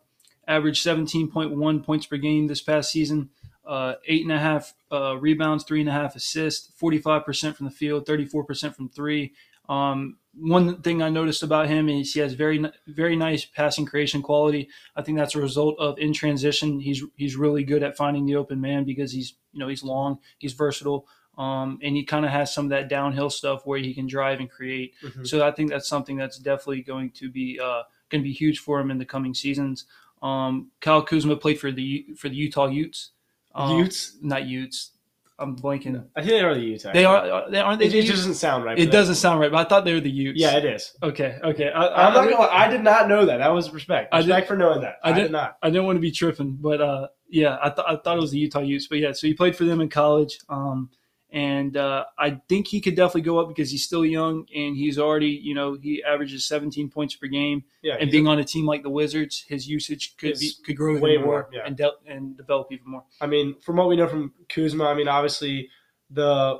averaged 0.48 0.84
17.1 0.84 1.84
points 1.84 2.06
per 2.06 2.16
game 2.16 2.46
this 2.46 2.62
past 2.62 2.90
season. 2.90 3.30
Uh, 3.64 3.94
eight 4.06 4.22
and 4.22 4.32
a 4.32 4.38
half 4.38 4.74
uh, 4.92 5.16
rebounds, 5.16 5.64
three 5.64 5.80
and 5.80 5.88
a 5.88 5.92
half 5.92 6.14
assists, 6.14 6.70
45% 6.80 7.56
from 7.56 7.66
the 7.66 7.72
field, 7.72 8.06
34% 8.06 8.76
from 8.76 8.88
three. 8.88 9.32
Um, 9.68 10.18
one 10.38 10.82
thing 10.82 11.02
I 11.02 11.08
noticed 11.08 11.42
about 11.42 11.68
him 11.68 11.88
is 11.88 12.12
he 12.12 12.20
has 12.20 12.34
very 12.34 12.64
very 12.86 13.16
nice 13.16 13.44
passing 13.44 13.86
creation 13.86 14.22
quality. 14.22 14.68
I 14.94 15.02
think 15.02 15.18
that's 15.18 15.34
a 15.34 15.40
result 15.40 15.76
of 15.78 15.98
in 15.98 16.12
transition. 16.12 16.80
He's 16.80 17.02
he's 17.16 17.36
really 17.36 17.64
good 17.64 17.82
at 17.82 17.96
finding 17.96 18.26
the 18.26 18.36
open 18.36 18.60
man 18.60 18.84
because 18.84 19.12
he's 19.12 19.34
you 19.52 19.60
know 19.60 19.68
he's 19.68 19.82
long, 19.82 20.18
he's 20.38 20.52
versatile, 20.52 21.06
um, 21.38 21.78
and 21.82 21.96
he 21.96 22.04
kind 22.04 22.24
of 22.24 22.32
has 22.32 22.52
some 22.52 22.66
of 22.66 22.70
that 22.70 22.88
downhill 22.88 23.30
stuff 23.30 23.66
where 23.66 23.78
he 23.78 23.94
can 23.94 24.06
drive 24.06 24.40
and 24.40 24.50
create. 24.50 24.94
Mhm. 25.02 25.26
So 25.26 25.46
I 25.46 25.50
think 25.52 25.70
that's 25.70 25.88
something 25.88 26.16
that's 26.16 26.38
definitely 26.38 26.82
going 26.82 27.10
to 27.12 27.30
be 27.30 27.58
uh, 27.58 27.82
going 28.10 28.22
to 28.22 28.28
be 28.28 28.32
huge 28.32 28.58
for 28.58 28.80
him 28.80 28.90
in 28.90 28.98
the 28.98 29.06
coming 29.06 29.34
seasons. 29.34 29.86
Um, 30.22 30.70
Kyle 30.80 31.02
Kuzma 31.02 31.36
played 31.36 31.58
for 31.60 31.72
the 31.72 32.06
for 32.16 32.28
the 32.28 32.36
Utah 32.36 32.66
Utes. 32.66 33.10
Um, 33.54 33.78
Utes? 33.78 34.16
not 34.20 34.46
Utes. 34.46 34.92
I'm 35.38 35.54
blanking. 35.56 36.02
I 36.16 36.20
think 36.20 36.30
they 36.32 36.40
are 36.40 36.54
the 36.54 36.60
Utes. 36.60 36.84
They 36.92 37.04
are. 37.04 37.50
They 37.50 37.60
aren't 37.60 37.78
they? 37.78 37.86
it, 37.86 37.90
the 37.90 37.98
it 37.98 38.02
just 38.04 38.16
doesn't 38.18 38.34
sound 38.34 38.64
right. 38.64 38.78
It 38.78 38.90
doesn't 38.90 39.16
sound 39.16 39.38
right, 39.40 39.50
but 39.50 39.66
I 39.66 39.68
thought 39.68 39.84
they 39.84 39.92
were 39.92 40.00
the 40.00 40.10
Utes. 40.10 40.40
Yeah, 40.40 40.56
it 40.56 40.64
is. 40.64 40.94
Okay. 41.02 41.38
Okay. 41.44 41.70
I, 41.70 42.08
I'm 42.08 42.14
not 42.14 42.30
gonna. 42.30 42.50
I 42.50 42.68
did 42.68 42.82
not 42.82 43.08
know 43.08 43.26
that. 43.26 43.38
That 43.38 43.52
was 43.52 43.70
respect. 43.70 44.14
I 44.14 44.20
did- 44.22 44.28
Respect 44.28 44.48
for 44.48 44.56
knowing 44.56 44.80
that. 44.80 44.94
I 45.04 45.10
I, 45.10 45.12
did- 45.12 45.22
did 45.24 45.32
not. 45.32 45.58
I 45.62 45.68
didn't 45.68 45.84
want 45.84 45.96
to 45.96 46.00
be 46.00 46.10
tripping, 46.10 46.56
but 46.58 46.80
uh, 46.80 47.08
yeah, 47.28 47.58
I, 47.62 47.68
th- 47.70 47.86
I 47.86 47.96
thought 47.96 48.16
it 48.16 48.20
was 48.20 48.30
the 48.30 48.38
Utah 48.38 48.60
Utes. 48.60 48.86
But 48.86 48.98
yeah, 48.98 49.12
so 49.12 49.26
he 49.26 49.34
played 49.34 49.54
for 49.56 49.64
them 49.64 49.80
in 49.82 49.88
college, 49.90 50.38
um, 50.48 50.88
and 51.30 51.76
uh, 51.76 52.04
I 52.18 52.40
think 52.48 52.68
he 52.68 52.80
could 52.80 52.94
definitely 52.94 53.22
go 53.22 53.38
up 53.38 53.48
because 53.48 53.70
he's 53.70 53.84
still 53.84 54.04
young 54.04 54.46
and 54.54 54.76
he's 54.76 54.98
already, 54.98 55.28
you 55.28 55.54
know, 55.54 55.74
he 55.74 56.02
averages 56.04 56.44
17 56.44 56.88
points 56.88 57.16
per 57.16 57.26
game. 57.26 57.64
Yeah, 57.82 57.96
And 57.98 58.10
being 58.10 58.28
on 58.28 58.38
a 58.38 58.44
team 58.44 58.64
like 58.64 58.82
the 58.82 58.90
Wizards, 58.90 59.44
his 59.48 59.68
usage 59.68 60.16
could 60.18 60.38
be 60.38 60.52
could 60.64 60.76
grow 60.76 60.92
even 60.92 61.02
way 61.02 61.16
more, 61.16 61.26
more, 61.26 61.48
yeah. 61.52 61.62
and 61.66 61.76
de- 61.76 61.90
and 62.06 62.36
develop 62.36 62.68
even 62.70 62.88
more. 62.88 63.04
I 63.20 63.26
mean, 63.26 63.56
from 63.60 63.76
what 63.76 63.88
we 63.88 63.96
know 63.96 64.06
from 64.08 64.34
Kuzma, 64.48 64.84
I 64.84 64.94
mean, 64.94 65.08
obviously 65.08 65.68
the 66.10 66.58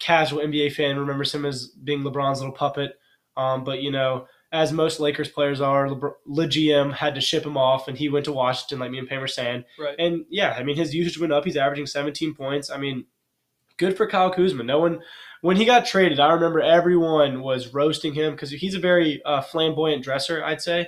casual 0.00 0.40
NBA 0.40 0.72
fan 0.72 0.98
remembers 0.98 1.34
him 1.34 1.44
as 1.44 1.68
being 1.68 2.02
LeBron's 2.02 2.40
little 2.40 2.54
puppet. 2.54 2.98
Um, 3.36 3.62
but 3.62 3.82
you 3.82 3.92
know, 3.92 4.26
as 4.50 4.72
most 4.72 4.98
Lakers 4.98 5.28
players 5.28 5.60
are, 5.60 5.86
LeBron, 5.86 6.12
Le 6.26 6.92
had 6.92 7.14
to 7.14 7.20
ship 7.20 7.46
him 7.46 7.56
off, 7.56 7.86
and 7.86 7.96
he 7.96 8.08
went 8.08 8.24
to 8.24 8.32
Washington, 8.32 8.80
like 8.80 8.90
me 8.90 8.98
and 8.98 9.08
Pam 9.08 9.20
were 9.20 9.28
saying. 9.28 9.64
Right. 9.78 9.94
And 9.98 10.24
yeah, 10.28 10.56
I 10.58 10.64
mean, 10.64 10.76
his 10.76 10.94
usage 10.94 11.20
went 11.20 11.32
up. 11.32 11.44
He's 11.44 11.56
averaging 11.56 11.86
17 11.86 12.34
points. 12.34 12.68
I 12.70 12.78
mean, 12.78 13.04
good 13.78 13.96
for 13.96 14.06
Kyle 14.06 14.30
Kuzma. 14.30 14.62
No 14.62 14.78
one, 14.80 15.00
when 15.40 15.56
he 15.56 15.64
got 15.64 15.86
traded, 15.86 16.20
I 16.20 16.32
remember 16.32 16.60
everyone 16.60 17.40
was 17.42 17.72
roasting 17.72 18.12
him 18.12 18.32
because 18.32 18.50
he's 18.50 18.74
a 18.74 18.78
very 18.80 19.22
uh, 19.24 19.40
flamboyant 19.40 20.04
dresser, 20.04 20.44
I'd 20.44 20.60
say. 20.60 20.86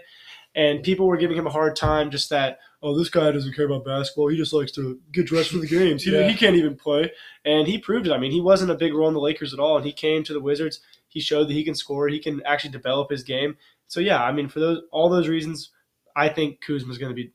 And 0.54 0.82
people 0.82 1.06
were 1.06 1.16
giving 1.16 1.36
him 1.36 1.46
a 1.46 1.50
hard 1.50 1.76
time 1.76 2.10
just 2.10 2.28
that, 2.30 2.58
oh, 2.82 2.98
this 2.98 3.08
guy 3.08 3.30
doesn't 3.30 3.54
care 3.54 3.66
about 3.66 3.84
basketball. 3.84 4.26
He 4.28 4.36
just 4.36 4.52
likes 4.52 4.72
to 4.72 4.98
get 5.12 5.26
dressed 5.26 5.50
for 5.52 5.58
the 5.58 5.66
games. 5.68 6.02
He, 6.02 6.10
Yeah. 6.12 6.28
he 6.28 6.34
can't 6.34 6.56
even 6.56 6.74
play. 6.76 7.12
And 7.44 7.68
he 7.68 7.78
proved 7.78 8.08
it. 8.08 8.12
I 8.12 8.18
mean, 8.18 8.32
he 8.32 8.40
wasn't 8.40 8.72
a 8.72 8.74
big 8.74 8.92
role 8.92 9.06
in 9.06 9.14
the 9.14 9.20
Lakers 9.20 9.54
at 9.54 9.60
all. 9.60 9.76
And 9.76 9.86
he 9.86 9.92
came 9.92 10.24
to 10.24 10.32
the 10.32 10.40
Wizards. 10.40 10.80
He 11.06 11.20
showed 11.20 11.44
that 11.48 11.52
he 11.54 11.62
can 11.64 11.76
score. 11.76 12.08
He 12.08 12.18
can 12.18 12.42
actually 12.44 12.70
develop 12.70 13.10
his 13.10 13.22
game. 13.22 13.56
So, 13.86 14.00
yeah, 14.00 14.22
I 14.24 14.32
mean, 14.32 14.48
for 14.48 14.58
those 14.58 14.82
all 14.90 15.08
those 15.08 15.28
reasons, 15.28 15.70
I 16.16 16.28
think 16.28 16.60
Kuzma's 16.60 16.98
going 16.98 17.10
to 17.10 17.16
be 17.16 17.30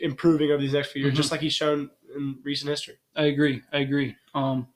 improving 0.00 0.50
over 0.50 0.60
these 0.60 0.72
next 0.72 0.92
few 0.92 1.02
years, 1.02 1.12
Mhm. 1.12 1.16
just 1.16 1.30
like 1.30 1.40
he's 1.40 1.52
shown 1.54 1.90
in 2.16 2.38
recent 2.42 2.70
history. 2.70 2.94
I 3.14 3.24
agree. 3.24 3.62
I 3.72 3.78
agree. 3.78 4.16
Um, 4.34 4.68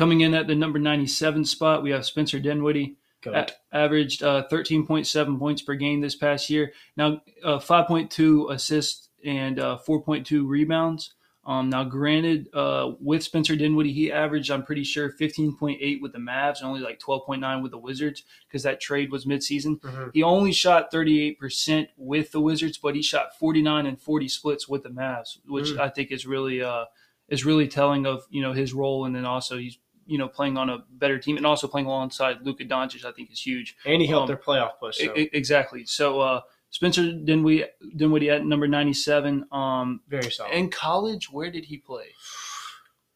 coming 0.00 0.22
in 0.22 0.32
at 0.32 0.46
the 0.46 0.54
number 0.54 0.78
97 0.78 1.44
spot, 1.44 1.82
we 1.82 1.90
have 1.90 2.06
Spencer 2.06 2.40
Dinwiddie. 2.40 2.96
A- 3.26 3.76
averaged 3.76 4.22
uh, 4.22 4.44
13.7 4.50 5.38
points 5.38 5.60
per 5.60 5.74
game 5.74 6.00
this 6.00 6.16
past 6.16 6.48
year. 6.48 6.72
Now, 6.96 7.20
uh, 7.44 7.58
5.2 7.58 8.50
assists 8.50 9.10
and 9.22 9.60
uh, 9.60 9.76
4.2 9.86 10.48
rebounds. 10.48 11.12
Um, 11.44 11.68
now, 11.68 11.84
granted, 11.84 12.48
uh, 12.54 12.92
with 12.98 13.22
Spencer 13.22 13.56
Dinwiddie, 13.56 13.92
he 13.92 14.10
averaged, 14.10 14.50
I'm 14.50 14.62
pretty 14.64 14.84
sure, 14.84 15.12
15.8 15.20 16.00
with 16.00 16.12
the 16.14 16.18
Mavs 16.18 16.60
and 16.60 16.68
only 16.68 16.80
like 16.80 16.98
12.9 16.98 17.62
with 17.62 17.72
the 17.72 17.78
Wizards 17.78 18.24
because 18.48 18.62
that 18.62 18.80
trade 18.80 19.12
was 19.12 19.26
midseason. 19.26 19.80
Mhm. 19.80 20.10
He 20.14 20.22
only 20.22 20.52
shot 20.52 20.90
38% 20.90 21.88
with 21.98 22.32
the 22.32 22.40
Wizards, 22.40 22.78
but 22.78 22.94
he 22.94 23.02
shot 23.02 23.38
49 23.38 23.84
and 23.84 24.00
40 24.00 24.28
splits 24.28 24.66
with 24.66 24.82
the 24.82 24.88
Mavs, 24.90 25.38
which 25.46 25.68
Mm. 25.72 25.78
I 25.80 25.90
think 25.90 26.10
is 26.10 26.26
really 26.26 26.62
uh, 26.62 26.86
is 27.28 27.44
really 27.44 27.68
telling 27.68 28.06
of 28.06 28.24
you 28.30 28.40
know 28.42 28.52
his 28.54 28.72
role, 28.72 29.04
and 29.04 29.14
then 29.14 29.24
also 29.26 29.56
he's 29.58 29.78
you 30.10 30.18
know 30.18 30.28
playing 30.28 30.56
on 30.58 30.68
a 30.68 30.78
better 30.90 31.18
team 31.18 31.36
and 31.36 31.46
also 31.46 31.66
playing 31.68 31.86
alongside 31.86 32.38
Luka 32.42 32.64
Doncic. 32.64 33.04
I 33.04 33.12
think 33.12 33.30
is 33.30 33.40
huge. 33.40 33.76
And 33.86 34.02
he 34.02 34.08
helped 34.08 34.22
Um, 34.22 34.26
their 34.28 34.36
playoff 34.36 34.72
push. 34.80 34.98
So. 34.98 35.12
Exactly. 35.16 35.84
So 35.86 36.20
uh, 36.20 36.40
Spencer 36.70 37.12
Dinwiddie, 37.12 37.64
Dinwiddie 37.96 38.30
at 38.30 38.44
number 38.44 38.68
97. 38.68 39.44
Um, 39.52 40.00
very 40.08 40.30
solid. 40.30 40.52
in 40.52 40.68
college, 40.70 41.30
where 41.30 41.50
did 41.50 41.64
he 41.66 41.78
play? 41.78 42.06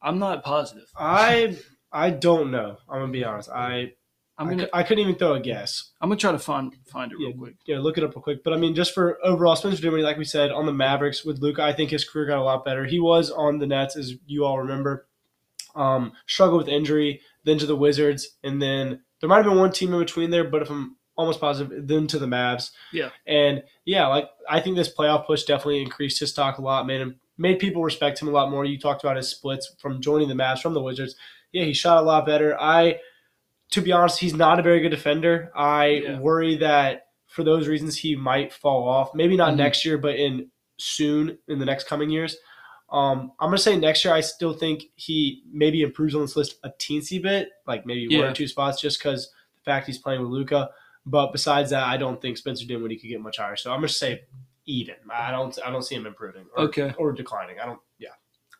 I'm 0.03 0.19
not 0.19 0.43
positive. 0.45 0.87
I 0.97 1.57
I 1.93 2.11
don't 2.11 2.51
know. 2.51 2.79
I'm 2.89 3.01
gonna 3.01 3.13
be 3.13 3.25
honest. 3.25 3.49
I 3.51 3.93
I'm 4.37 4.49
gonna 4.49 4.69
I 4.73 4.83
couldn't 4.83 5.03
even 5.03 5.15
throw 5.15 5.35
a 5.35 5.41
guess. 5.41 5.93
I'm 6.01 6.09
gonna 6.09 6.19
try 6.19 6.33
to 6.33 6.39
find 6.39 6.75
find 6.93 7.13
it 7.13 7.19
real 7.19 7.31
Yeah. 7.31 7.37
quick. 7.37 7.55
Yeah, 7.67 7.79
look 7.81 7.97
it 7.99 8.05
up 8.05 8.15
real 8.15 8.23
quick. 8.23 8.43
But 8.45 8.53
I 8.53 8.57
mean, 8.57 8.75
just 8.75 8.93
for 8.93 9.19
overall, 9.25 9.57
Spencer 9.57 9.81
Dinwiddie, 9.81 10.03
like 10.05 10.19
we 10.19 10.25
said, 10.25 10.51
on 10.51 10.67
the 10.67 10.73
Mavericks 10.73 11.25
with 11.25 11.39
Luka, 11.39 11.63
I 11.63 11.73
think 11.73 11.91
his 11.91 12.05
career 12.09 12.27
got 12.27 12.39
a 12.39 12.43
lot 12.43 12.65
better. 12.65 12.85
He 12.85 12.99
was 13.01 13.31
on 13.31 13.59
the 13.59 13.67
Nets, 13.67 13.97
as 13.97 14.15
you 14.27 14.45
all 14.45 14.59
remember. 14.59 15.07
Um, 15.75 16.12
struggled 16.26 16.59
with 16.59 16.69
injury, 16.69 17.21
then 17.45 17.59
to 17.59 17.66
the 17.66 17.76
Wizards, 17.76 18.28
and 18.45 18.61
then 18.62 19.00
there 19.21 19.28
might 19.28 19.37
have 19.38 19.47
been 19.47 19.59
one 19.59 19.73
team 19.73 19.93
in 19.93 19.99
between 20.00 20.31
there, 20.31 20.45
but 20.45 20.62
if 20.62 20.71
I'm 20.71 20.97
almost 21.16 21.40
positive, 21.40 21.87
then 21.88 22.07
to 22.09 22.19
the 22.19 22.26
Mavs. 22.26 22.71
Yeah. 22.93 23.11
And 23.26 23.62
yeah, 23.85 24.07
like 24.09 24.28
I 24.49 24.61
think 24.61 24.76
this 24.76 24.95
playoff 24.95 25.26
push 25.26 25.45
definitely 25.45 25.83
increased 25.83 26.21
his 26.21 26.31
stock 26.31 26.59
a 26.59 26.62
lot, 26.62 26.87
made 26.87 27.00
him 27.00 27.21
made 27.37 27.59
people 27.59 27.83
respect 27.83 28.21
him 28.23 28.28
a 28.28 28.33
lot 28.33 28.50
more. 28.50 28.64
You 28.64 28.78
talked 28.78 29.02
about 29.02 29.16
his 29.16 29.28
splits 29.28 29.75
from 29.81 30.00
joining 30.00 30.28
the 30.28 30.35
Mavs 30.35 30.61
from 30.61 30.75
the 30.75 30.83
Wizards. 30.83 31.16
Yeah, 31.52 31.64
he 31.64 31.73
shot 31.73 31.99
a 31.99 32.07
lot 32.07 32.26
better. 32.26 32.57
I 32.61 32.99
to 33.71 33.81
be 33.81 33.90
honest, 33.93 34.21
he's 34.21 34.35
not 34.35 34.61
a 34.61 34.62
very 34.62 34.81
good 34.81 34.90
defender. 34.90 35.50
I 35.57 35.87
Yeah. 35.87 36.19
worry 36.21 36.57
that 36.59 37.07
for 37.26 37.43
those 37.43 37.66
reasons 37.66 37.97
he 37.97 38.14
might 38.14 38.52
fall 38.52 38.87
off. 38.88 39.12
Maybe 39.14 39.37
not 39.37 39.54
Mhm. 39.54 39.57
next 39.57 39.85
year, 39.85 39.99
but 39.99 40.14
in 40.16 40.50
soon 40.78 41.38
in 41.49 41.59
the 41.59 41.64
next 41.64 41.88
coming 41.88 42.11
years. 42.11 42.37
Um, 42.95 43.33
I'm 43.41 43.49
gonna 43.49 43.59
say 43.59 43.77
next 43.77 44.05
year. 44.05 44.15
I 44.15 44.21
still 44.21 44.55
think 44.55 44.85
he 44.95 45.43
maybe 45.51 45.83
improves 45.83 46.15
on 46.15 46.21
this 46.23 46.37
list 46.37 46.57
a 46.63 46.71
teensy 46.71 47.21
bit, 47.21 47.49
like 47.67 47.85
maybe 47.85 48.17
one 48.17 48.27
or 48.27 48.33
two 48.33 48.47
spots, 48.49 48.81
just 48.81 48.99
because 49.01 49.31
the 49.57 49.63
fact 49.63 49.87
he's 49.87 49.99
playing 49.99 50.21
with 50.23 50.31
Luka. 50.31 50.71
But 51.05 51.33
besides 51.33 51.71
that, 51.71 51.83
I 51.87 51.97
don't 51.97 52.21
think 52.23 52.37
Spencer 52.39 52.67
Dinwiddie 52.67 52.97
could 52.97 53.09
get 53.09 53.21
much 53.21 53.39
higher. 53.39 53.57
So 53.57 53.71
I'm 53.73 53.79
gonna 53.79 53.89
say 53.89 54.23
even. 54.67 54.95
I 55.13 55.31
don't. 55.33 55.59
I 55.67 55.71
don't 55.71 55.83
see 55.83 55.97
him 55.97 56.07
improving 56.07 56.47
or, 56.57 56.65
Okay. 56.65 56.95
or 56.97 57.13
declining. 57.13 57.59
I 57.61 57.67
don't. 57.67 57.81
Yeah, 57.99 58.11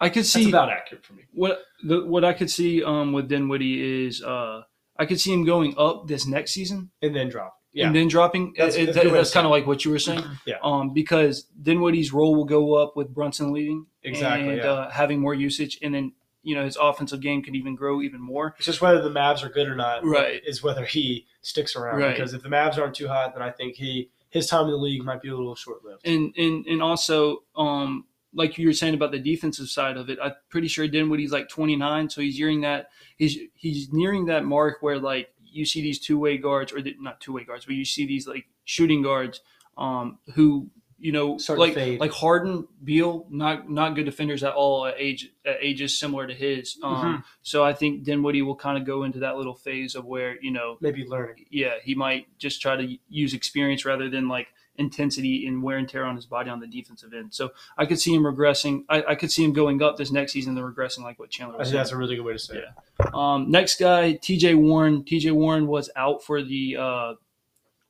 I 0.01 0.09
could 0.09 0.25
that's 0.25 0.31
see 0.31 0.49
about 0.49 0.69
accurate 0.69 1.05
for 1.05 1.13
me. 1.15 1.23
what 1.33 1.63
the 1.85 2.05
what 2.05 2.25
I 2.25 2.33
could 2.33 2.51
see 2.51 2.83
um 2.83 3.13
with 3.13 3.29
Dinwiddie 3.29 4.07
is 4.07 4.23
uh 4.23 4.63
I 4.97 5.07
could 5.07 5.21
see 5.21 5.33
him 5.33 5.45
going 5.45 5.75
up 5.79 6.07
this 6.07 6.27
next 6.27 6.53
season 6.53 6.91
And 7.03 7.15
then 7.17 7.29
drop. 7.29 7.55
Yeah, 7.75 7.89
and 7.89 7.95
then 7.97 8.09
dropping. 8.09 8.55
That's- 8.57 8.77
It- 8.77 8.87
that's 8.87 8.97
it- 8.97 9.01
a 9.01 9.03
good 9.03 9.13
way 9.13 9.19
to 9.19 9.23
that's 9.25 9.33
kind 9.33 9.47
of 9.47 9.51
like 9.51 9.67
what 9.67 9.85
you 9.85 9.91
were 9.91 9.99
saying. 9.99 10.25
Yeah. 10.47 10.57
Um, 10.63 10.95
because 10.95 11.43
Dinwiddie's 11.61 12.13
role 12.13 12.35
will 12.35 12.45
go 12.47 12.75
up 12.75 12.97
with 12.97 13.13
Brunson 13.13 13.53
leading 13.53 13.87
Exactly, 14.03 14.49
and 14.49 14.59
yeah. 14.59 14.65
uh, 14.71 14.91
having 14.91 15.21
more 15.21 15.35
usage, 15.35 15.79
and 15.83 15.93
then 15.95 16.13
you 16.43 16.55
know 16.55 16.65
his 16.65 16.77
offensive 16.77 17.21
game 17.21 17.43
could 17.43 17.57
even 17.57 17.75
grow 17.75 18.01
even 18.03 18.21
more. 18.21 18.55
It's 18.59 18.67
just 18.67 18.81
whether 18.81 19.03
the 19.03 19.11
Mavs 19.11 19.43
are 19.43 19.49
good 19.49 19.67
or 19.69 19.75
not. 19.75 20.05
Right. 20.05 20.41
Is 20.47 20.63
whether 20.63 20.85
he 20.85 21.27
sticks 21.43 21.75
around. 21.75 21.99
Right. 22.01 22.15
Because 22.17 22.33
if 22.35 22.43
the 22.43 22.49
Mavs 22.49 22.79
aren't 22.79 22.95
too 22.95 23.09
hot, 23.09 23.35
then 23.35 23.43
I 23.43 23.51
think 23.51 23.75
he 23.77 24.11
his 24.31 24.47
time 24.47 24.65
in 24.67 24.71
the 24.73 24.77
league 24.77 25.03
might 25.05 25.23
be 25.23 25.29
a 25.29 25.37
little 25.37 25.55
short 25.55 25.85
lived. 25.85 26.07
And 26.07 26.33
and 26.37 26.67
and 26.67 26.83
also 26.83 27.43
um 27.57 28.05
like 28.37 28.59
you 28.59 28.67
were 28.67 28.73
saying 28.73 28.95
about 28.95 29.13
the 29.13 29.19
defensive 29.21 29.69
side 29.69 29.97
of 29.97 30.11
it, 30.11 30.19
I'm 30.21 30.33
pretty 30.51 30.67
sure 30.67 30.89
Dinwiddie's 30.89 31.31
like 31.31 31.49
29, 31.49 32.11
so 32.11 32.21
he's 32.21 32.37
nearing 32.39 32.63
that 32.63 32.89
he's 33.17 33.39
he's 33.55 33.93
nearing 33.93 34.27
that 34.27 34.45
mark 34.45 34.79
where 34.81 34.99
like 34.99 35.33
you 35.55 35.65
see 35.65 35.81
these 35.83 35.99
two 35.99 36.19
way 36.19 36.37
guards 36.37 36.73
or 36.73 36.83
the, 36.83 36.95
not 37.01 37.21
two 37.21 37.33
way 37.33 37.45
guards, 37.45 37.65
but 37.65 37.75
you 37.75 37.85
see 37.85 38.07
these 38.07 38.27
like 38.27 38.47
shooting 38.65 39.03
guards 39.03 39.41
um 39.77 40.19
who 40.35 40.69
you 40.99 41.13
know 41.13 41.37
Start 41.39 41.59
like 41.59 41.75
fade. 41.75 42.01
like 42.01 42.13
Harden, 42.13 42.67
Beal, 42.83 43.27
not 43.29 43.69
not 43.71 43.95
good 43.95 44.05
defenders 44.07 44.43
at 44.45 44.53
all 44.55 44.87
at 44.87 44.95
age 44.99 45.31
at 45.45 45.57
ages 45.61 45.99
similar 45.99 46.27
to 46.27 46.35
his. 46.35 46.79
Um, 46.83 46.95
Mm-hmm. 46.95 47.17
So 47.43 47.65
I 47.65 47.73
think 47.75 48.05
Dinwiddie 48.05 48.43
will 48.43 48.57
kind 48.57 48.79
of 48.79 48.85
go 48.87 49.03
into 49.05 49.19
that 49.21 49.37
little 49.37 49.55
phase 49.55 49.95
of 49.97 50.05
where 50.07 50.41
you 50.41 50.51
know 50.53 50.79
Maybe 50.81 51.05
learning. 51.07 51.47
yeah, 51.51 51.75
he 51.83 51.95
might 51.95 52.27
just 52.39 52.63
try 52.63 52.77
to 52.77 52.97
use 53.09 53.35
experience 53.35 53.85
rather 53.85 54.09
than 54.09 54.29
like 54.29 54.49
intensity 54.77 55.47
and 55.47 55.63
wear 55.63 55.79
and 55.79 55.89
tear 55.89 56.05
on 56.05 56.17
his 56.17 56.27
body 56.27 56.51
on 56.51 56.61
the 56.61 56.67
defensive 56.67 57.13
end. 57.15 57.33
So 57.33 57.51
I 57.79 57.87
could 57.87 58.01
see 58.01 58.15
him 58.15 58.23
regressing. 58.25 58.85
I, 58.89 59.03
I 59.11 59.15
could 59.15 59.31
see 59.31 59.45
him 59.45 59.53
going 59.53 59.83
up 59.83 59.97
this 59.97 60.11
next 60.11 60.33
season 60.33 60.57
and 60.59 60.77
regressing 60.77 61.03
like 61.03 61.19
what 61.19 61.31
Chandler 61.31 61.55
I 61.55 61.59
think 61.59 61.67
saying. 61.67 61.77
that's 61.77 61.93
a 61.93 61.97
really 61.97 62.17
good 62.17 62.25
way 62.25 62.33
to 62.33 62.39
say 62.39 62.59
it. 62.59 63.15
Um, 63.15 63.51
next 63.51 63.79
guy, 63.79 64.15
TJ 64.15 64.57
Warren. 64.57 65.05
TJ 65.05 65.33
Warren 65.33 65.67
was 65.67 65.91
out 65.97 66.25
for 66.25 66.43
the 66.43 66.77
uh, 66.79 67.15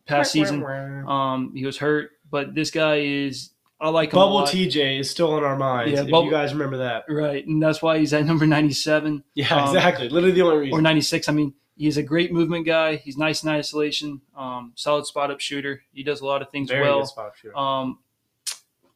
past 0.07 0.33
season. 0.33 0.63
Um, 1.09 1.53
he 1.55 1.65
was 1.65 1.79
hurt, 1.79 2.11
but 2.31 2.55
this 2.55 2.71
guy 2.71 2.97
is. 3.01 3.51
I 3.81 3.89
like 3.89 4.13
him 4.13 4.19
a 4.19 4.23
Bubble 4.23 4.35
lot. 4.37 4.49
TJ 4.49 5.01
is 5.01 5.11
still 5.11 5.37
in 5.37 5.45
our 5.45 5.57
minds. 5.57 5.93
Yeah, 5.93 6.05
if 6.05 6.11
Bubble- 6.11 6.27
you 6.27 6.31
guys 6.31 6.53
remember 6.53 6.79
that. 6.79 7.05
Right, 7.09 7.45
and 7.47 7.63
that's 7.63 7.83
why 7.83 7.99
he's 7.99 8.13
at 8.15 8.25
number 8.25 8.47
ninety-seven. 8.47 9.25
Yeah, 9.35 9.55
Um, 9.55 9.75
exactly. 9.77 10.09
Literally 10.09 10.35
the 10.35 10.43
only 10.43 10.57
reason. 10.59 10.79
or 10.79 10.83
96. 10.83 11.29
I 11.29 11.33
mean, 11.33 11.55
he's 11.77 11.97
a 11.97 12.03
great 12.03 12.33
movement 12.33 12.67
guy. 12.67 12.97
He's 12.97 13.17
nice 13.17 13.43
in 13.43 13.49
isolation, 13.51 14.21
um, 14.37 14.73
solid 14.77 15.07
spot 15.07 15.31
up 15.31 15.41
shooter. 15.41 15.83
He 15.93 16.03
does 16.03 16.21
a 16.21 16.27
lot 16.27 16.43
of 16.43 16.51
things 16.51 16.71
Very 16.71 16.83
well. 16.83 17.01
good 17.01 17.09
spot 17.09 17.33
shooter. 17.41 17.57
Um, 17.57 17.99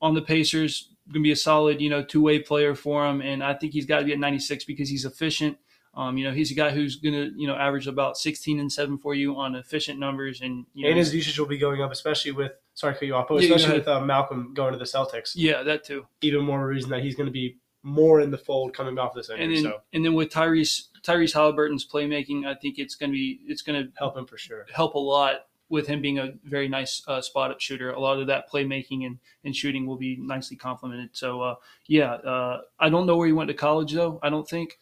on 0.00 0.14
the 0.14 0.22
Pacers, 0.22 0.90
gonna 1.10 1.22
be 1.22 1.32
a 1.32 1.36
solid, 1.36 1.80
you 1.80 1.90
know, 1.90 2.02
two 2.04 2.22
way 2.22 2.38
player 2.38 2.74
for 2.74 3.06
him, 3.06 3.20
and 3.20 3.42
I 3.42 3.54
think 3.54 3.72
he's 3.72 3.86
got 3.86 4.00
to 4.00 4.04
be 4.04 4.12
at 4.12 4.18
96 4.18 4.64
because 4.64 4.88
he's 4.88 5.04
efficient. 5.04 5.58
Um, 5.94 6.16
you 6.16 6.24
know, 6.24 6.32
he's 6.32 6.52
a 6.52 6.54
guy 6.54 6.70
who's 6.70 6.96
gonna, 6.96 7.30
you 7.34 7.48
know, 7.48 7.56
average 7.56 7.88
about 7.88 8.16
16 8.16 8.60
and 8.60 8.70
seven 8.72 8.98
for 8.98 9.14
you 9.14 9.34
on 9.36 9.56
efficient 9.56 9.98
numbers, 9.98 10.40
and 10.42 10.66
you 10.74 10.84
know, 10.84 10.90
and 10.90 10.98
his 10.98 11.12
usage 11.14 11.38
will 11.38 11.46
be 11.46 11.58
going 11.58 11.82
up, 11.82 11.90
especially 11.90 12.30
with 12.30 12.52
sorry 12.74 12.92
to 12.94 13.00
cut 13.00 13.06
you 13.06 13.14
off, 13.14 13.26
but 13.28 13.42
Yeah, 13.42 13.54
especially 13.56 13.78
with 13.78 13.88
uh, 13.88 14.00
Malcolm 14.02 14.52
going 14.54 14.72
to 14.72 14.78
the 14.78 14.84
Celtics. 14.84 15.32
yeah, 15.34 15.62
that 15.64 15.82
too. 15.82 16.06
Even 16.20 16.44
more 16.44 16.64
reason 16.64 16.90
that 16.90 17.02
he's 17.02 17.16
going 17.16 17.26
to 17.26 17.32
be 17.32 17.56
more 17.82 18.20
in 18.20 18.30
the 18.30 18.38
fold 18.38 18.74
coming 18.74 18.98
off 18.98 19.14
this 19.14 19.28
And 19.30 19.40
injury. 19.40 19.62
then, 19.62 19.72
so 19.72 19.80
and 19.92 20.04
then 20.04 20.14
with 20.14 20.28
Tyrese 20.30 20.87
Tyrese 21.02 21.34
Haliburton's 21.34 21.86
playmaking, 21.86 22.46
I 22.46 22.54
think 22.54 22.78
it's 22.78 22.94
gonna 22.94 23.12
be 23.12 23.40
it's 23.46 23.62
gonna 23.62 23.88
help 23.96 24.16
him 24.16 24.26
for 24.26 24.38
sure. 24.38 24.66
help 24.72 24.94
a 24.94 24.98
lot 24.98 25.46
with 25.70 25.86
him 25.86 26.00
being 26.00 26.18
a 26.18 26.32
very 26.44 26.68
nice 26.68 27.02
uh, 27.06 27.20
spot 27.20 27.50
up 27.50 27.60
shooter. 27.60 27.90
A 27.90 28.00
lot 28.00 28.18
of 28.18 28.26
that 28.28 28.50
playmaking 28.50 29.04
and, 29.04 29.18
and 29.44 29.54
shooting 29.54 29.86
will 29.86 29.96
be 29.96 30.16
nicely 30.16 30.56
complemented. 30.56 31.10
So, 31.12 31.42
uh, 31.42 31.54
yeah, 31.86 32.12
uh, 32.12 32.62
I 32.80 32.88
don't 32.88 33.06
know 33.06 33.16
where 33.16 33.26
he 33.26 33.32
went 33.32 33.48
to 33.48 33.54
college, 33.54 33.92
though. 33.92 34.18
I 34.22 34.30
don't 34.30 34.48
think. 34.48 34.78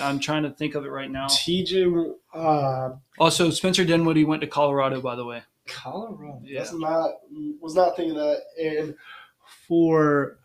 I'm 0.00 0.20
trying 0.20 0.42
to 0.42 0.50
think 0.50 0.74
of 0.74 0.84
it 0.84 0.90
right 0.90 1.10
now. 1.10 1.26
TJ, 1.28 2.12
uh, 2.34 2.90
Also, 3.18 3.50
Spencer 3.50 3.84
Dinwiddie 3.84 4.24
went 4.24 4.42
to 4.42 4.46
Colorado, 4.46 5.00
by 5.00 5.16
the 5.16 5.24
way. 5.24 5.42
Colorado. 5.66 6.42
Yeah. 6.44 6.60
That's 6.60 6.74
not 6.74 7.12
was 7.60 7.74
not 7.74 7.96
thinking 7.96 8.16
that. 8.16 8.42
And 8.62 8.94
for 9.66 10.38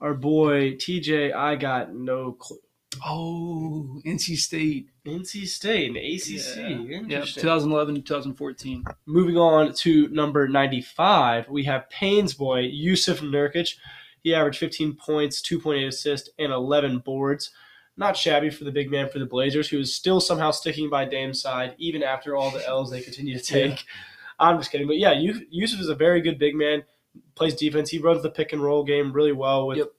our 0.00 0.14
boy 0.14 0.72
TJ, 0.72 1.34
I 1.34 1.56
got 1.56 1.94
no 1.94 2.32
clue. 2.32 2.58
Oh, 3.04 4.00
NC 4.04 4.36
State. 4.36 4.88
NC 5.06 5.46
State 5.46 5.88
and 5.88 5.96
ACC. 5.96 6.88
Yeah, 6.90 6.98
Interesting. 6.98 7.40
2011 7.42 7.94
to 7.96 8.00
2014. 8.02 8.84
Moving 9.06 9.36
on 9.36 9.72
to 9.74 10.08
number 10.08 10.48
95, 10.48 11.48
we 11.48 11.64
have 11.64 11.88
Payne's 11.90 12.34
boy, 12.34 12.64
Jusuf 12.70 13.20
Nurkic. 13.20 13.76
He 14.22 14.34
averaged 14.34 14.58
15 14.58 14.94
points, 14.94 15.40
2.8 15.40 15.86
assists, 15.88 16.28
and 16.38 16.52
11 16.52 16.98
boards. 16.98 17.50
Not 17.96 18.16
shabby 18.16 18.50
for 18.50 18.64
the 18.64 18.72
big 18.72 18.90
man 18.90 19.08
for 19.08 19.18
the 19.18 19.26
Blazers, 19.26 19.68
who 19.68 19.78
is 19.78 19.94
still 19.94 20.20
somehow 20.20 20.50
sticking 20.50 20.90
by 20.90 21.04
Dame's 21.04 21.40
side, 21.40 21.74
even 21.78 22.02
after 22.02 22.34
all 22.36 22.50
the 22.50 22.66
L's 22.66 22.90
they 22.90 23.00
continue 23.00 23.38
to 23.38 23.44
take. 23.44 23.70
Yeah. 23.70 23.76
I'm 24.38 24.58
just 24.58 24.70
kidding. 24.72 24.86
But 24.86 24.96
yeah, 24.98 25.14
Jusuf 25.14 25.80
is 25.80 25.88
a 25.88 25.94
very 25.94 26.20
good 26.20 26.38
big 26.38 26.54
man, 26.54 26.82
plays 27.34 27.54
defense. 27.54 27.90
He 27.90 27.98
runs 27.98 28.22
the 28.22 28.30
pick 28.30 28.52
and 28.52 28.62
roll 28.62 28.84
game 28.84 29.12
really 29.12 29.32
well 29.32 29.66
with 29.66 29.78
Yep. 29.78 29.92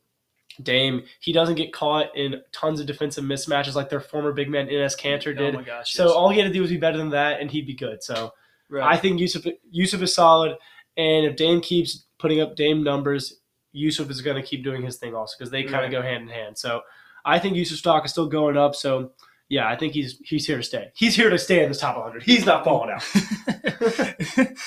Dame. 0.61 1.03
He 1.19 1.31
doesn't 1.33 1.55
get 1.55 1.73
caught 1.73 2.15
in 2.15 2.41
tons 2.51 2.79
of 2.79 2.85
defensive 2.87 3.23
mismatches 3.23 3.75
like 3.75 3.89
their 3.89 3.99
former 3.99 4.31
big 4.33 4.49
man, 4.49 4.67
Enes 4.67 4.97
Kanter, 4.99 5.29
oh 5.31 5.33
did. 5.33 5.55
Oh 5.55 5.59
my 5.59 5.63
gosh. 5.63 5.93
So 5.93 6.05
yes. 6.05 6.13
all 6.13 6.29
he 6.29 6.39
had 6.39 6.47
to 6.47 6.53
do 6.53 6.61
was 6.61 6.69
be 6.69 6.77
better 6.77 6.97
than 6.97 7.09
that, 7.11 7.39
and 7.39 7.49
he'd 7.49 7.65
be 7.67 7.75
good. 7.75 8.03
So 8.03 8.33
I 8.81 8.97
think 8.97 9.19
Jusuf 9.19 9.51
Jusuf 9.75 10.01
is 10.01 10.13
solid, 10.13 10.55
and 10.97 11.25
if 11.25 11.35
Dame 11.35 11.61
keeps 11.61 12.05
putting 12.19 12.41
up 12.41 12.55
Dame 12.55 12.83
numbers, 12.83 13.39
Jusuf 13.75 14.09
is 14.09 14.21
going 14.21 14.35
to 14.35 14.47
keep 14.47 14.63
doing 14.63 14.81
his 14.81 14.97
thing 14.97 15.15
also 15.15 15.35
because 15.37 15.51
they 15.51 15.63
kind 15.63 15.75
Right. 15.75 15.85
of 15.85 15.91
go 15.91 16.01
hand 16.01 16.23
in 16.23 16.29
hand. 16.29 16.57
So 16.57 16.81
I 17.25 17.39
think 17.39 17.55
Jusuf 17.55 17.77
stock 17.77 18.05
is 18.05 18.11
still 18.11 18.27
going 18.27 18.57
up. 18.57 18.75
So 18.75 19.11
yeah, 19.51 19.67
I 19.67 19.75
think 19.75 19.93
he's 19.93 20.17
he's 20.23 20.47
here 20.47 20.55
to 20.55 20.63
stay. 20.63 20.91
He's 20.95 21.13
here 21.13 21.29
to 21.29 21.37
stay 21.37 21.61
in 21.61 21.67
this 21.67 21.81
top 21.81 21.97
100. 21.97 22.23
He's 22.23 22.45
not 22.45 22.63
falling 22.63 22.89
out. 22.89 23.03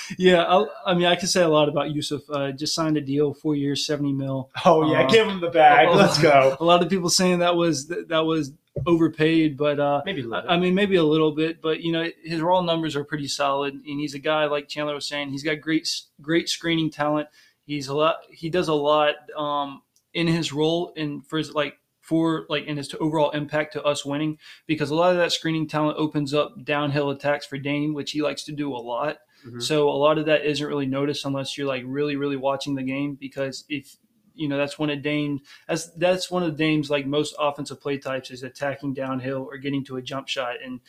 yeah, 0.18 0.42
I, 0.42 0.66
I 0.84 0.94
mean, 0.94 1.06
I 1.06 1.16
can 1.16 1.26
say 1.26 1.40
a 1.40 1.48
lot 1.48 1.70
about 1.70 1.86
Jusuf. 1.88 2.20
Uh, 2.28 2.52
just 2.52 2.74
signed 2.74 2.98
a 2.98 3.00
deal, 3.00 3.32
four 3.32 3.54
years, 3.54 3.86
70 3.86 4.12
mil. 4.12 4.50
Oh 4.66 4.92
yeah, 4.92 5.04
Uh, 5.04 5.08
give 5.08 5.26
him 5.26 5.40
the 5.40 5.48
bag. 5.48 5.88
oh, 5.90 5.94
Let's 5.94 6.20
go. 6.20 6.54
A 6.60 6.64
lot 6.64 6.82
of 6.82 6.90
people 6.90 7.08
saying 7.08 7.38
that 7.38 7.56
was 7.56 7.86
that 7.88 8.26
was 8.26 8.52
overpaid, 8.86 9.56
but 9.56 9.80
uh, 9.80 10.02
Maybe 10.04 10.20
a 10.20 10.26
little 10.26 10.50
I 10.50 10.58
mean, 10.58 10.74
maybe 10.74 10.96
a 10.96 11.02
little 11.04 11.32
bit, 11.32 11.62
but 11.62 11.80
you 11.80 11.90
know, 11.90 12.06
his 12.22 12.42
raw 12.42 12.60
numbers 12.60 12.94
are 12.94 13.04
pretty 13.04 13.28
solid, 13.28 13.72
and 13.72 14.00
he's 14.00 14.12
a 14.12 14.18
guy 14.18 14.44
like 14.44 14.68
Chandler 14.68 14.94
was 14.94 15.08
saying. 15.08 15.30
He's 15.30 15.42
got 15.42 15.62
great, 15.62 15.88
great 16.20 16.50
screening 16.50 16.90
talent. 16.90 17.28
He's 17.64 17.88
a 17.88 17.94
lot. 17.94 18.16
He 18.30 18.50
does 18.50 18.68
a 18.68 18.74
lot 18.74 19.14
um, 19.34 19.80
in 20.12 20.26
his 20.26 20.52
role, 20.52 20.92
and 20.94 21.26
for 21.26 21.38
his 21.38 21.54
like 21.54 21.78
for 22.04 22.44
like 22.50 22.64
in 22.64 22.76
his 22.76 22.94
overall 23.00 23.30
impact 23.30 23.72
to 23.72 23.82
us 23.82 24.04
winning, 24.04 24.38
because 24.66 24.90
a 24.90 24.94
lot 24.94 25.10
of 25.10 25.16
that 25.16 25.32
screening 25.32 25.66
talent 25.66 25.96
opens 25.98 26.34
up 26.34 26.64
downhill 26.64 27.10
attacks 27.10 27.46
for 27.46 27.56
Dame, 27.58 27.94
which 27.94 28.10
he 28.10 28.20
likes 28.20 28.44
to 28.44 28.52
do 28.52 28.74
a 28.74 28.76
lot. 28.76 29.18
Mhm. 29.46 29.62
So 29.62 29.88
a 29.88 29.96
lot 29.96 30.18
of 30.18 30.26
that 30.26 30.44
isn't 30.44 30.66
really 30.66 30.86
noticed 30.86 31.24
unless 31.24 31.56
you're 31.56 31.66
like 31.66 31.82
really, 31.86 32.16
really 32.16 32.36
watching 32.36 32.74
the 32.74 32.82
game, 32.82 33.16
because 33.18 33.64
if 33.68 33.96
you 34.34 34.48
know 34.48 34.58
that's 34.58 34.78
one 34.78 34.90
of 34.90 35.00
Dame 35.00 35.40
that's 35.68 35.90
that's 35.94 36.30
one 36.30 36.42
of 36.42 36.56
Dame's 36.56 36.90
like 36.90 37.06
most 37.06 37.34
offensive 37.38 37.80
play 37.80 37.98
types 37.98 38.30
is 38.30 38.42
attacking 38.42 38.92
downhill 38.92 39.46
or 39.48 39.58
getting 39.58 39.84
to 39.84 39.96
a 39.96 40.02
jump 40.02 40.26
shot 40.28 40.56
and 40.62 40.80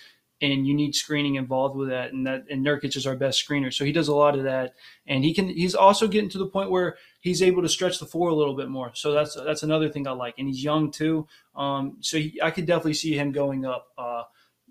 and 0.42 0.68
you 0.68 0.74
need 0.74 0.96
screening 0.96 1.36
involved 1.36 1.76
with 1.78 1.90
that 1.90 2.12
and 2.12 2.26
that 2.26 2.44
and 2.50 2.66
Nurkic 2.66 2.96
is 2.98 3.06
our 3.06 3.16
best 3.16 3.48
screener 3.48 3.72
so 3.72 3.86
he 3.86 3.92
does 3.92 4.08
a 4.08 4.16
lot 4.16 4.36
of 4.36 4.44
that 4.46 4.74
and 5.06 5.24
he 5.24 5.32
can 5.32 5.48
he's 5.48 5.76
also 5.76 6.08
getting 6.08 6.30
to 6.32 6.40
the 6.40 6.48
point 6.48 6.72
where 6.72 6.98
he's 7.26 7.42
able 7.42 7.62
to 7.62 7.70
stretch 7.78 7.98
the 8.00 8.06
floor 8.06 8.30
a 8.30 8.36
little 8.42 8.56
bit 8.56 8.70
more 8.70 8.92
so 8.94 9.12
that's 9.12 9.34
that's 9.48 9.64
another 9.64 9.90
thing 9.90 10.08
I 10.08 10.12
like 10.12 10.36
and 10.38 10.48
he's 10.48 10.64
young 10.64 10.92
too 10.92 11.28
um 11.56 11.98
so 12.00 12.18
he, 12.18 12.40
I 12.42 12.52
could 12.52 12.66
definitely 12.68 12.94
see 12.94 13.14
him 13.18 13.32
going 13.32 13.66
up 13.66 13.88
uh 13.98 14.24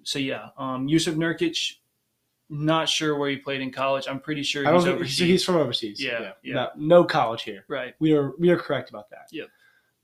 so 0.05 0.19
yeah 0.19 0.49
um 0.57 0.87
Jusuf 0.89 1.17
Nurkic 1.17 1.59
Not 2.51 2.89
sure 2.89 3.17
where 3.19 3.31
he 3.31 3.37
played 3.37 3.61
in 3.63 3.71
college. 3.73 4.07
I'm 4.07 4.21
pretty 4.21 4.43
sure 4.43 4.63
he's 4.63 4.87
overseas. 4.87 5.19
he's, 5.19 5.45
from 5.45 5.57
overseas. 5.57 5.99
Yeah, 6.03 6.33
yeah. 6.43 6.55
No, 6.55 6.69
no 6.77 7.05
college 7.05 7.43
here. 7.43 7.65
right. 7.69 7.95
We 7.99 8.13
are 8.13 8.33
we 8.39 8.51
are 8.51 8.59
correct 8.59 8.91
about 8.91 9.09
that. 9.11 9.27
Yep. 9.33 9.49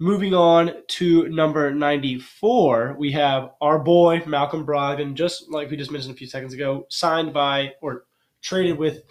Moving 0.02 0.32
on 0.32 0.72
to 0.96 1.28
number 1.28 1.70
94, 1.74 2.96
we 2.98 3.12
have 3.12 3.50
our 3.60 3.78
boy 3.78 4.22
Malcolm 4.26 4.64
Brogdon, 4.64 5.12
just 5.14 5.50
like 5.50 5.70
we 5.70 5.76
just 5.76 5.90
mentioned 5.90 6.14
a 6.14 6.16
few 6.16 6.26
seconds 6.26 6.54
ago, 6.54 6.86
signed 6.88 7.34
by 7.34 7.74
or 7.82 8.04
traded 8.40 8.78
with 8.78 9.02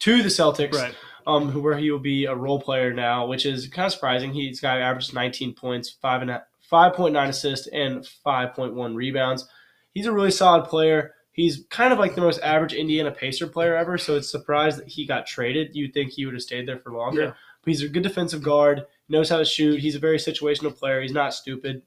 to 0.00 0.22
the 0.22 0.28
Celtics, 0.28 0.74
Right. 0.74 0.94
Um, 1.26 1.62
where 1.62 1.76
he 1.76 1.90
will 1.90 1.98
be 1.98 2.24
a 2.26 2.34
role 2.34 2.60
player 2.60 2.92
now, 2.92 3.26
which 3.26 3.46
is 3.46 3.68
kind 3.68 3.86
of 3.86 3.92
surprising. 3.92 4.32
He's 4.32 4.60
got 4.60 4.80
averaged 4.80 5.14
19 5.14 5.54
points, 5.54 5.90
five 6.00 6.22
and 6.22 6.30
a, 6.30 6.44
5.9 6.70 7.28
assists, 7.28 7.66
and 7.68 8.06
5.1 8.24 8.94
rebounds. 8.94 9.48
He's 9.94 10.06
a 10.06 10.12
really 10.12 10.30
solid 10.30 10.64
player. 10.66 11.14
He's 11.32 11.64
kind 11.70 11.92
of 11.92 11.98
like 11.98 12.14
the 12.14 12.20
most 12.22 12.40
average 12.40 12.72
Indiana 12.72 13.10
Pacer 13.10 13.46
player 13.46 13.76
ever, 13.76 13.98
so 13.98 14.16
it's 14.16 14.30
surprised 14.30 14.78
that 14.78 14.88
he 14.88 15.06
got 15.06 15.26
traded. 15.26 15.74
You'd 15.76 15.92
think 15.92 16.10
he 16.12 16.24
would 16.24 16.34
have 16.34 16.42
stayed 16.42 16.66
there 16.66 16.78
for 16.78 16.92
longer. 16.92 17.20
Yeah. 17.22 17.26
But 17.28 17.70
he's 17.72 17.82
a 17.82 17.88
good 17.88 18.02
defensive 18.02 18.42
guard, 18.42 18.86
knows 19.08 19.28
how 19.28 19.38
to 19.38 19.44
shoot. 19.44 19.80
He's 19.80 19.96
a 19.96 19.98
very 20.00 20.18
situational 20.18 20.74
player. 20.76 21.00
He's 21.02 21.12
not 21.12 21.34
stupid, 21.34 21.82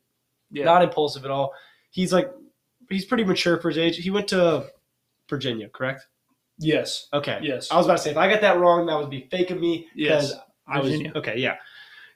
Yeah. 0.51 0.65
not 0.65 0.83
impulsive 0.83 1.25
at 1.25 1.31
all. 1.31 1.53
He's 1.89 2.13
like, 2.13 2.29
he's 2.89 3.05
pretty 3.05 3.23
mature 3.23 3.59
for 3.59 3.69
his 3.69 3.77
age. 3.77 3.97
He 3.97 4.11
went 4.11 4.27
to 4.29 4.67
Virginia, 5.29 5.67
correct? 5.69 6.07
Yes. 6.59 7.07
Okay. 7.13 7.39
Yes. 7.41 7.71
I 7.71 7.77
was 7.77 7.85
about 7.85 7.97
to 7.97 8.03
say, 8.03 8.11
if 8.11 8.17
I 8.17 8.29
got 8.29 8.41
that 8.41 8.59
wrong, 8.59 8.85
that 8.85 8.97
would 8.99 9.09
be 9.09 9.27
fake 9.31 9.49
of 9.51 9.59
me. 9.59 9.87
Yes. 9.95 10.33
I 10.67 10.79
was 10.79 10.89
Virginia. 10.89 11.13
okay. 11.15 11.37
Yeah. 11.39 11.55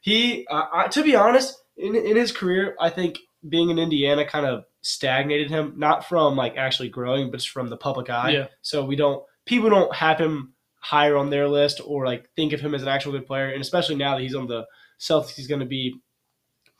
He, 0.01 0.45
uh, 0.49 0.65
I, 0.71 0.87
to 0.89 1.03
be 1.03 1.15
honest, 1.15 1.55
in 1.77 1.95
in 1.95 2.15
his 2.15 2.31
career, 2.31 2.75
I 2.79 2.89
think 2.89 3.17
being 3.47 3.69
in 3.69 3.79
Indiana 3.79 4.25
kind 4.27 4.45
of 4.45 4.65
stagnated 4.81 5.49
him, 5.49 5.73
not 5.77 6.05
from 6.07 6.35
like 6.35 6.55
actually 6.57 6.89
growing, 6.89 7.31
but 7.31 7.37
just 7.37 7.49
from 7.49 7.69
the 7.69 7.77
public 7.77 8.09
eye. 8.09 8.31
Yeah. 8.31 8.47
So 8.61 8.85
we 8.85 8.95
don't 8.95 9.23
people 9.45 9.69
don't 9.69 9.93
have 9.95 10.19
him 10.19 10.53
higher 10.79 11.15
on 11.15 11.29
their 11.29 11.47
list 11.47 11.79
or 11.85 12.05
like 12.05 12.29
think 12.35 12.51
of 12.53 12.59
him 12.59 12.75
as 12.75 12.81
an 12.81 12.89
actual 12.89 13.13
good 13.13 13.25
player, 13.25 13.49
and 13.49 13.61
especially 13.61 13.95
now 13.95 14.15
that 14.15 14.21
he's 14.21 14.35
on 14.35 14.47
the 14.47 14.65
Celtics, 14.99 15.31
he's 15.35 15.47
going 15.47 15.61
to 15.61 15.65
be 15.65 15.95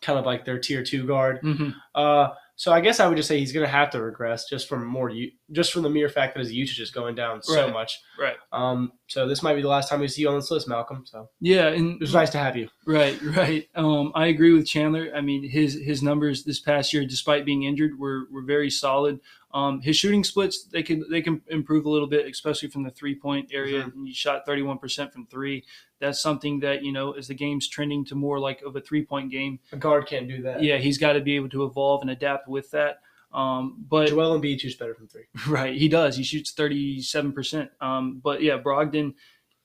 kind 0.01 0.19
of 0.19 0.25
like 0.25 0.43
their 0.45 0.59
tier 0.59 0.83
two 0.83 1.07
guard. 1.07 1.39
hmm 1.41 1.69
Uh, 1.95 2.29
so 2.55 2.71
I 2.71 2.81
guess 2.81 2.99
I 2.99 3.07
would 3.07 3.17
just 3.17 3.27
say 3.27 3.39
he's 3.39 3.51
going 3.51 3.65
to 3.65 3.71
have 3.71 3.89
to 3.91 4.01
regress 4.01 4.47
just 4.47 4.67
from 4.69 4.85
more 4.85 5.09
u- 5.09 5.31
just 5.51 5.73
from 5.73 5.81
the 5.83 5.89
mere 5.89 6.09
fact 6.09 6.35
that 6.35 6.39
his 6.39 6.51
usage 6.53 6.79
is 6.79 6.91
going 6.91 7.15
down 7.15 7.41
so 7.41 7.65
Right. 7.65 7.73
much. 7.73 7.99
Right. 8.19 8.35
Um, 8.51 8.91
so 9.07 9.27
this 9.27 9.41
might 9.43 9.55
be 9.55 9.61
the 9.61 9.67
last 9.67 9.89
time 9.89 9.99
we 9.99 10.07
see 10.07 10.21
you 10.21 10.29
on 10.29 10.35
this 10.35 10.51
list, 10.51 10.67
Malcolm. 10.67 11.03
So 11.05 11.29
Yeah, 11.39 11.67
and 11.67 11.93
it 11.95 11.99
was 11.99 12.13
nice 12.13 12.29
to 12.31 12.37
have 12.37 12.55
you. 12.55 12.69
Right, 12.85 13.19
right. 13.21 13.67
Um, 13.75 14.11
I 14.15 14.27
agree 14.27 14.53
with 14.53 14.67
Chandler. 14.67 15.11
I 15.15 15.21
mean, 15.21 15.47
his 15.49 15.73
his 15.83 16.01
numbers 16.03 16.43
this 16.43 16.59
past 16.59 16.93
year, 16.93 17.05
despite 17.05 17.45
being 17.45 17.63
injured, 17.63 17.97
were 17.97 18.27
were 18.31 18.43
very 18.43 18.69
solid. 18.69 19.19
Um, 19.53 19.81
his 19.81 19.95
shooting 19.95 20.23
splits 20.23 20.63
they 20.65 20.81
can 20.81 21.05
they 21.11 21.21
can 21.21 21.41
improve 21.47 21.85
a 21.85 21.89
little 21.89 22.07
bit, 22.07 22.25
especially 22.27 22.69
from 22.69 22.83
the 22.83 22.89
three 22.91 23.13
point 23.15 23.51
area. 23.53 23.83
Mm-hmm. 23.83 24.05
He 24.05 24.13
shot 24.13 24.45
thirty 24.45 24.61
one 24.63 24.77
percent 24.79 25.13
from 25.13 25.27
three. 25.27 25.63
That's 26.03 26.19
something 26.19 26.59
that 26.59 26.83
you 26.83 26.91
know 26.91 27.13
as 27.13 27.27
the 27.29 27.33
game's 27.33 27.67
trending 27.69 28.03
to 28.05 28.15
more 28.15 28.37
like 28.47 28.61
of 28.61 28.75
a 28.75 28.81
three 28.81 29.03
point 29.05 29.31
game. 29.31 29.59
A 29.71 29.77
guard 29.77 30.05
can't 30.05 30.27
do 30.27 30.41
that. 30.41 30.61
Yeah, 30.61 30.77
he's 30.77 30.97
got 30.97 31.13
to 31.13 31.21
be 31.21 31.35
able 31.37 31.49
to 31.49 31.63
evolve 31.63 32.01
and 32.01 32.11
adapt 32.11 32.47
with 32.49 32.69
that. 32.71 32.99
Um, 33.33 33.83
but 33.89 34.09
Joel 34.09 34.37
Embiid 34.39 34.59
shoots 34.59 34.75
better 34.75 34.93
from 34.93 35.07
three. 35.07 35.23
Right, 35.47 35.75
he 35.75 35.87
does. 35.87 36.17
He 36.17 36.23
shoots 36.23 36.51
thirty 36.51 37.01
seven 37.01 37.31
percent. 37.31 37.71
Um, 37.79 38.19
but 38.23 38.41
yeah, 38.43 38.57
Brogdon. 38.57 39.13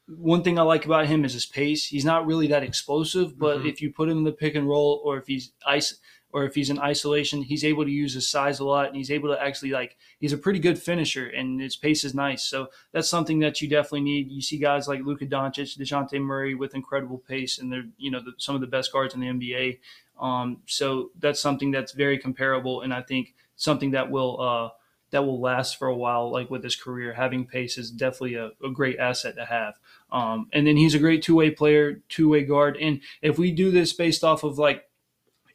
One 0.06 0.42
thing 0.42 0.58
I 0.58 0.62
like 0.62 0.86
about 0.86 1.06
him 1.06 1.24
is 1.26 1.34
his 1.34 1.44
pace. 1.44 1.84
He's 1.86 2.04
not 2.04 2.24
really 2.24 2.46
that 2.46 2.62
explosive, 2.62 3.38
but 3.38 3.58
Mhm. 3.58 3.68
if 3.70 3.82
you 3.82 3.92
put 3.92 4.08
him 4.08 4.18
in 4.18 4.24
the 4.24 4.32
pick 4.32 4.54
and 4.54 4.66
roll, 4.66 5.02
or 5.04 5.18
if 5.18 5.26
he's 5.26 5.52
ice, 5.66 5.98
or 6.32 6.44
if 6.44 6.54
he's 6.54 6.70
in 6.70 6.78
isolation, 6.78 7.42
he's 7.42 7.64
able 7.64 7.84
to 7.84 7.90
use 7.90 8.14
his 8.14 8.28
size 8.28 8.60
a 8.60 8.64
lot, 8.64 8.86
and 8.86 8.96
he's 8.96 9.10
able 9.10 9.28
to 9.34 9.42
actually 9.42 9.70
like 9.70 9.96
he's 10.18 10.32
a 10.32 10.38
pretty 10.38 10.58
good 10.58 10.78
finisher, 10.78 11.26
and 11.26 11.60
his 11.60 11.76
pace 11.76 12.04
is 12.04 12.14
nice. 12.14 12.44
So 12.44 12.68
that's 12.92 13.08
something 13.08 13.38
that 13.40 13.60
you 13.60 13.68
definitely 13.68 14.02
need. 14.02 14.30
You 14.30 14.42
see 14.42 14.58
guys 14.58 14.88
like 14.88 15.00
Luka 15.04 15.26
Doncic, 15.26 15.78
Dejounte 15.78 16.20
Murray 16.20 16.54
with 16.54 16.74
incredible 16.74 17.18
pace, 17.18 17.58
and 17.58 17.72
they're 17.72 17.86
you 17.96 18.10
know 18.10 18.20
the, 18.20 18.32
some 18.38 18.54
of 18.54 18.60
the 18.60 18.66
best 18.66 18.92
guards 18.92 19.14
in 19.14 19.20
the 19.20 19.26
NBA. 19.26 19.78
Um, 20.20 20.58
so 20.66 21.10
that's 21.18 21.40
something 21.40 21.70
that's 21.70 21.92
very 21.92 22.18
comparable, 22.18 22.82
and 22.82 22.92
I 22.92 23.02
think 23.02 23.34
something 23.56 23.92
that 23.92 24.10
will 24.10 24.40
uh, 24.40 24.68
that 25.10 25.24
will 25.24 25.40
last 25.40 25.78
for 25.78 25.88
a 25.88 25.96
while. 25.96 26.30
Like 26.30 26.50
with 26.50 26.62
his 26.62 26.76
career, 26.76 27.14
having 27.14 27.46
pace 27.46 27.78
is 27.78 27.90
definitely 27.90 28.34
a, 28.34 28.50
a 28.64 28.70
great 28.70 28.98
asset 28.98 29.36
to 29.36 29.44
have. 29.44 29.74
Um, 30.10 30.48
and 30.52 30.66
then 30.66 30.76
he's 30.76 30.94
a 30.94 30.98
great 30.98 31.22
two 31.22 31.36
way 31.36 31.50
player, 31.50 32.00
two 32.08 32.28
way 32.28 32.44
guard. 32.44 32.76
And 32.78 33.00
if 33.22 33.38
we 33.38 33.52
do 33.52 33.70
this 33.70 33.92
based 33.92 34.24
off 34.24 34.44
of 34.44 34.58
like 34.58 34.87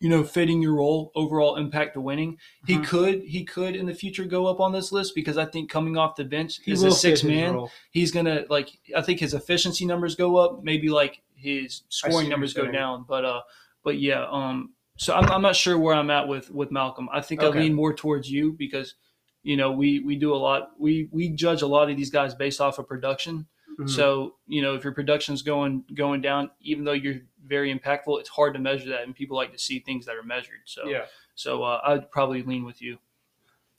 you 0.03 0.09
know 0.09 0.23
fitting 0.23 0.61
your 0.61 0.75
role, 0.75 1.11
overall 1.15 1.55
impact 1.55 1.93
to 1.93 2.01
winning, 2.01 2.37
he 2.67 2.75
Mhm. 2.77 2.85
could 2.85 3.23
he 3.23 3.45
could 3.45 3.73
in 3.75 3.85
the 3.85 3.93
future 3.95 4.25
go 4.25 4.47
up 4.47 4.59
on 4.59 4.73
this 4.73 4.91
list 4.91 5.15
because 5.15 5.37
I 5.37 5.45
think 5.45 5.69
coming 5.69 5.95
off 5.97 6.17
the 6.17 6.25
bench 6.25 6.59
He 6.63 6.73
as 6.73 6.83
a 6.83 6.91
six 6.91 7.23
man, 7.23 7.67
he's 7.91 8.11
gonna 8.11 8.43
like 8.49 8.69
I 8.95 9.01
think 9.01 9.19
his 9.21 9.33
efficiency 9.33 9.85
numbers 9.85 10.15
go 10.15 10.35
up, 10.35 10.63
maybe 10.63 10.89
like 10.89 11.21
his 11.35 11.83
scoring 11.89 12.27
numbers 12.29 12.53
go 12.53 12.69
down. 12.69 13.05
But 13.07 13.23
uh, 13.23 13.41
but 13.83 13.97
yeah, 13.97 14.25
um, 14.29 14.73
so 14.97 15.15
I'm, 15.15 15.29
I'm 15.31 15.41
not 15.41 15.55
sure 15.55 15.77
where 15.77 15.95
I'm 15.95 16.09
at 16.09 16.27
with 16.27 16.51
with 16.51 16.69
Malcolm. 16.69 17.07
I 17.11 17.21
think 17.21 17.41
Okay. 17.41 17.57
I 17.59 17.61
lean 17.63 17.73
more 17.73 17.93
towards 17.93 18.29
you 18.29 18.51
because 18.51 18.95
you 19.41 19.55
know 19.55 19.71
we 19.71 19.99
we 19.99 20.15
do 20.17 20.33
a 20.33 20.41
lot 20.47 20.71
we 20.77 21.07
we 21.11 21.29
judge 21.29 21.61
a 21.61 21.67
lot 21.67 21.89
of 21.89 21.95
these 21.97 22.11
guys 22.11 22.35
based 22.35 22.59
off 22.59 22.77
of 22.77 22.87
production. 22.87 23.47
Mhm. 23.79 23.89
So 23.89 24.35
you 24.47 24.61
know 24.61 24.75
if 24.75 24.83
your 24.83 24.93
production's 24.93 25.41
going 25.41 25.85
going 25.93 26.21
down, 26.21 26.51
even 26.61 26.83
though 26.83 26.91
you're 27.03 27.21
very 27.45 27.73
impactful, 27.73 28.19
it's 28.19 28.29
hard 28.29 28.53
to 28.53 28.59
measure 28.59 28.89
that, 28.89 29.03
and 29.03 29.15
people 29.15 29.37
like 29.37 29.51
to 29.51 29.59
see 29.59 29.79
things 29.79 30.05
that 30.05 30.15
are 30.15 30.23
measured. 30.23 30.61
So 30.65 30.85
yeah. 30.87 31.05
so 31.35 31.63
uh, 31.63 31.79
I'd 31.85 32.11
probably 32.11 32.41
lean 32.43 32.65
with 32.65 32.81
you. 32.81 32.97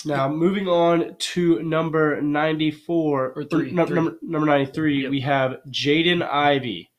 Now 0.06 0.28
moving 0.28 0.68
on 0.68 1.16
to 1.18 1.62
number 1.62 2.20
ninety 2.20 2.70
four 2.70 3.32
Or 3.36 3.44
three, 3.44 3.70
no, 3.70 3.86
three. 3.86 3.94
number 3.94 4.18
number 4.22 4.46
ninety 4.46 4.70
three, 4.70 5.02
Yep. 5.02 5.10
we 5.10 5.20
have 5.20 5.56
Jaden 5.70 6.22
Ivey. 6.22 6.90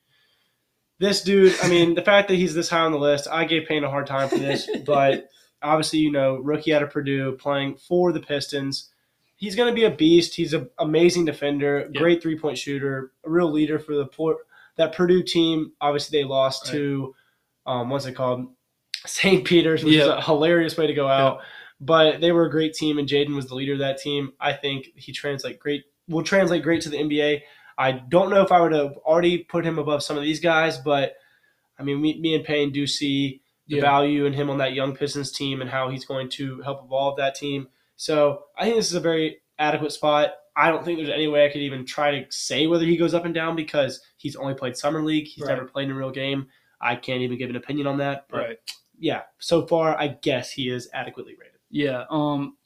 This 0.98 1.22
dude, 1.22 1.54
I 1.62 1.68
mean, 1.70 1.94
the 1.94 2.02
fact 2.02 2.30
that 2.30 2.36
he's 2.36 2.54
this 2.54 2.70
high 2.70 2.80
on 2.80 2.94
the 2.94 2.98
list, 2.98 3.28
I 3.30 3.44
gave 3.46 3.68
Payne 3.68 3.84
a 3.84 3.90
hard 3.90 4.08
time 4.08 4.30
for 4.30 4.38
this, 4.38 4.70
but 4.86 5.28
obviously, 5.62 6.00
you 6.00 6.12
know, 6.12 6.38
rookie 6.38 6.74
out 6.74 6.84
of 6.84 6.90
Purdue, 6.92 7.34
playing 7.34 7.76
for 7.76 8.12
the 8.14 8.22
Pistons. 8.22 8.90
He's 9.36 9.56
going 9.58 9.70
to 9.70 9.76
be 9.76 9.84
a 9.84 9.92
beast. 9.92 10.36
He's 10.36 10.54
an 10.54 10.70
amazing 10.80 11.26
defender, 11.26 11.90
Yep. 11.92 12.02
great 12.02 12.22
three 12.24 12.40
point 12.40 12.58
shooter, 12.58 13.12
a 13.26 13.30
real 13.30 13.52
leader 13.52 13.78
for 13.78 13.94
the 13.94 14.06
Port. 14.06 14.38
That 14.78 14.94
Purdue 14.94 15.24
team, 15.24 15.72
obviously, 15.80 16.20
they 16.20 16.26
lost 16.28 16.66
to, 16.68 17.16
um, 17.66 17.90
what's 17.90 18.06
it 18.06 18.14
called? 18.14 18.48
St. 19.06 19.46
Peter's, 19.46 19.84
which 19.84 19.94
is 19.96 20.08
a 20.08 20.22
hilarious 20.22 20.78
way 20.78 20.88
to 20.88 20.94
go 20.94 21.08
out. 21.08 21.42
But 21.80 22.22
they 22.22 22.32
were 22.32 22.46
a 22.46 22.50
great 22.52 22.74
team, 22.74 22.98
and 22.98 23.08
Jaden 23.08 23.36
was 23.36 23.48
the 23.48 23.56
leader 23.56 23.74
of 23.74 23.80
that 23.80 24.00
team. 24.00 24.34
I 24.40 24.54
think 24.54 24.88
he 24.96 25.12
translate 25.12 25.60
great 25.60 25.84
will 26.08 26.24
translate 26.24 26.64
great 26.64 26.82
to 26.84 26.90
the 26.90 26.98
NBA. 26.98 27.42
I 27.78 27.92
don't 27.92 28.30
know 28.30 28.42
if 28.42 28.52
I 28.52 28.62
would 28.62 28.72
have 28.72 28.96
already 28.98 29.40
put 29.40 29.66
him 29.66 29.80
above 29.80 30.04
some 30.04 30.18
of 30.18 30.24
these 30.24 30.40
guys, 30.40 30.78
but 30.78 31.16
I 31.78 31.84
mean, 31.84 32.02
me, 32.02 32.20
me 32.20 32.36
and 32.36 32.46
Payne 32.46 32.72
do 32.72 32.88
see 32.88 33.42
the 33.68 33.78
Yeah. 33.78 33.82
value 33.82 34.26
in 34.26 34.34
him 34.34 34.50
on 34.50 34.60
that 34.60 34.74
young 34.74 34.96
Pistons 34.96 35.32
team 35.32 35.62
and 35.62 35.70
how 35.70 35.90
he's 35.90 36.06
going 36.06 36.30
to 36.30 36.62
help 36.62 36.84
evolve 36.86 37.18
that 37.18 37.36
team. 37.36 37.68
So 37.96 38.44
I 38.58 38.66
think 38.66 38.76
this 38.78 38.88
is 38.90 38.96
a 38.96 39.00
very 39.00 39.42
adequate 39.58 39.92
spot. 39.92 40.36
I 40.56 40.70
don't 40.70 40.86
think 40.86 40.98
there's 40.98 41.10
any 41.10 41.28
way 41.28 41.46
I 41.46 41.50
could 41.50 41.62
even 41.62 41.86
try 41.86 42.12
to 42.12 42.26
say 42.32 42.68
whether 42.68 42.86
he 42.86 42.98
goes 42.98 43.14
up 43.14 43.26
and 43.26 43.34
down 43.34 43.56
because 43.56 44.00
he's 44.18 44.36
only 44.36 44.54
played 44.54 44.78
summer 44.78 45.04
league. 45.04 45.28
He's 45.28 45.44
Right. 45.44 45.54
never 45.56 45.66
played 45.68 45.86
in 45.90 45.92
a 45.92 45.96
real 45.98 46.12
game. 46.12 46.48
I 46.80 46.96
can't 46.96 47.22
even 47.22 47.38
give 47.38 47.50
an 47.50 47.56
opinion 47.56 47.88
on 47.88 47.98
that. 47.98 48.28
But 48.30 48.38
Right. 48.38 48.58
yeah, 49.00 49.24
so 49.40 49.66
far 49.68 49.98
I 50.00 50.10
guess 50.22 50.52
he 50.52 50.70
is 50.70 50.90
adequately 50.94 51.36
rated. 51.40 51.60
Yeah. 51.70 52.06
Um, 52.10 52.58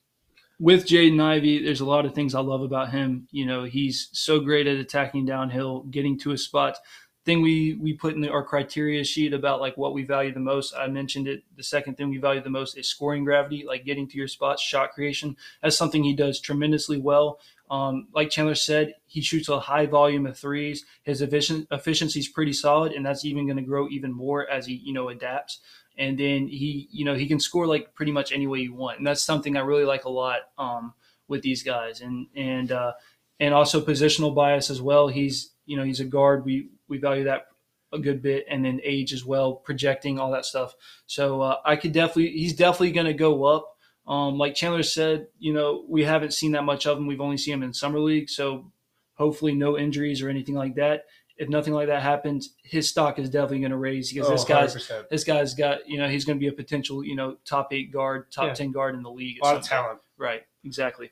with 0.60 0.86
Jaden 0.86 1.22
Ivey, 1.22 1.64
there's 1.64 1.80
a 1.80 1.86
lot 1.86 2.06
of 2.06 2.14
things 2.14 2.36
I 2.36 2.42
love 2.42 2.62
about 2.62 2.92
him. 2.92 3.28
You 3.32 3.46
know, 3.46 3.64
he's 3.64 4.10
so 4.12 4.40
great 4.42 4.68
at 4.68 4.76
attacking 4.78 5.26
downhill, 5.26 5.84
getting 5.84 6.18
to 6.20 6.32
his 6.32 6.44
spots. 6.44 6.80
Thing 7.26 7.42
we 7.42 7.76
we 7.76 7.94
put 7.94 8.14
in 8.16 8.22
the, 8.22 8.30
our 8.30 8.44
criteria 8.44 9.04
sheet 9.04 9.34
about 9.34 9.62
like 9.62 9.78
what 9.78 9.94
we 9.94 10.04
value 10.04 10.34
the 10.34 10.40
most. 10.40 10.74
I 10.76 10.88
mentioned 10.88 11.28
it. 11.28 11.44
The 11.56 11.64
second 11.64 11.96
thing 11.96 12.10
we 12.10 12.18
value 12.18 12.42
the 12.42 12.50
most 12.50 12.78
is 12.78 12.88
scoring 12.90 13.24
gravity, 13.24 13.64
like 13.68 13.86
getting 13.86 14.08
to 14.10 14.18
your 14.18 14.28
spots, 14.28 14.62
shot 14.62 14.92
creation. 14.94 15.36
That's 15.62 15.78
something 15.78 16.04
he 16.04 16.14
does 16.14 16.40
tremendously 16.40 16.98
well. 16.98 17.40
Um, 17.70 18.08
like 18.14 18.30
Chandler 18.32 18.56
said, 18.56 18.96
he 19.06 19.22
shoots 19.22 19.48
a 19.48 19.60
high 19.60 19.86
volume 19.86 20.26
of 20.26 20.38
threes. 20.38 20.86
His 21.04 21.22
efficiency 21.22 22.20
is 22.20 22.28
pretty 22.28 22.54
solid, 22.54 22.94
and 22.94 23.06
that's 23.06 23.26
even 23.26 23.46
going 23.46 23.58
to 23.58 23.64
grow 23.64 23.88
even 23.90 24.12
more 24.12 24.50
as 24.50 24.66
he 24.66 24.76
you 24.84 24.94
know 24.94 25.10
adapts. 25.10 25.60
And 25.98 26.18
then 26.18 26.48
he 26.48 26.88
you 26.92 27.06
know 27.06 27.16
he 27.16 27.28
can 27.28 27.40
score 27.40 27.68
like 27.68 27.94
pretty 27.94 28.12
much 28.12 28.32
any 28.32 28.48
way 28.48 28.60
you 28.60 28.74
want. 28.74 28.98
And 28.98 29.08
that's 29.08 29.22
something 29.22 29.56
i 29.56 29.60
really 29.60 29.86
like 29.86 30.06
a 30.06 30.10
lot 30.10 30.40
um, 30.58 30.94
with 31.28 31.42
these 31.42 31.62
guys. 31.62 32.02
And 32.02 32.28
and 32.36 32.72
uh, 32.72 32.94
and 33.40 33.54
also 33.54 33.82
positional 33.82 34.34
bias 34.34 34.70
as 34.70 34.82
well. 34.82 35.08
He's 35.08 35.52
you 35.66 35.78
know 35.78 35.84
he's 35.84 36.00
a 36.00 36.06
guard. 36.06 36.46
We 36.46 36.70
we 36.88 36.98
value 36.98 37.26
that 37.26 37.48
a 37.94 38.00
good 38.00 38.22
bit. 38.22 38.46
And 38.50 38.66
then 38.66 38.82
age 38.84 39.14
as 39.14 39.26
well 39.26 39.54
projecting 39.54 40.20
all 40.20 40.32
that 40.32 40.46
stuff. 40.46 40.74
So 41.06 41.42
uh, 41.42 41.58
i 41.66 41.76
could 41.76 41.92
definitely 41.92 42.32
he's 42.32 42.54
definitely 42.54 42.92
going 42.92 43.08
to 43.08 43.14
go 43.14 43.44
up 43.46 43.76
um, 44.10 44.38
like 44.38 44.56
chandler 44.56 44.84
said 44.84 45.28
you 45.40 45.54
know 45.54 45.86
we 45.88 46.04
haven't 46.04 46.34
seen 46.34 46.52
that 46.52 46.64
much 46.64 46.86
of 46.86 46.98
him 46.98 47.08
we've 47.08 47.22
only 47.22 47.38
seen 47.38 47.54
him 47.54 47.64
in 47.64 47.74
summer 47.74 48.00
league 48.00 48.30
so 48.30 48.70
hopefully 49.14 49.54
no 49.54 49.78
injuries 49.78 50.22
or 50.22 50.28
anything 50.30 50.56
like 50.56 50.76
that 50.76 51.06
if 51.38 51.48
nothing 51.48 51.74
like 51.74 51.88
that 51.88 52.02
happens 52.02 52.56
his 52.64 52.90
stock 52.90 53.18
is 53.20 53.30
definitely 53.30 53.60
going 53.60 53.72
to 53.72 53.78
raise 53.78 54.12
because 54.12 54.28
Oh, 54.28 54.32
this 54.32 54.44
guy's 54.44 54.76
100%. 54.76 55.10
this 55.10 55.24
guy's 55.24 55.54
got 55.54 55.88
you 55.88 55.98
know 56.00 56.10
he's 56.10 56.26
going 56.26 56.38
to 56.38 56.42
be 56.42 56.48
a 56.48 56.52
potential 56.52 57.04
you 57.06 57.16
know 57.16 57.38
top 57.46 57.72
eight 57.72 57.94
guard 57.94 58.32
top 58.32 58.48
Yeah. 58.48 58.54
10 58.56 58.72
guard 58.72 58.96
in 58.96 59.04
the 59.04 59.12
league 59.12 59.38
a 59.42 59.46
lot 59.46 59.56
of 59.56 59.64
talent. 59.64 60.00
right 60.18 60.42
exactly 60.66 61.12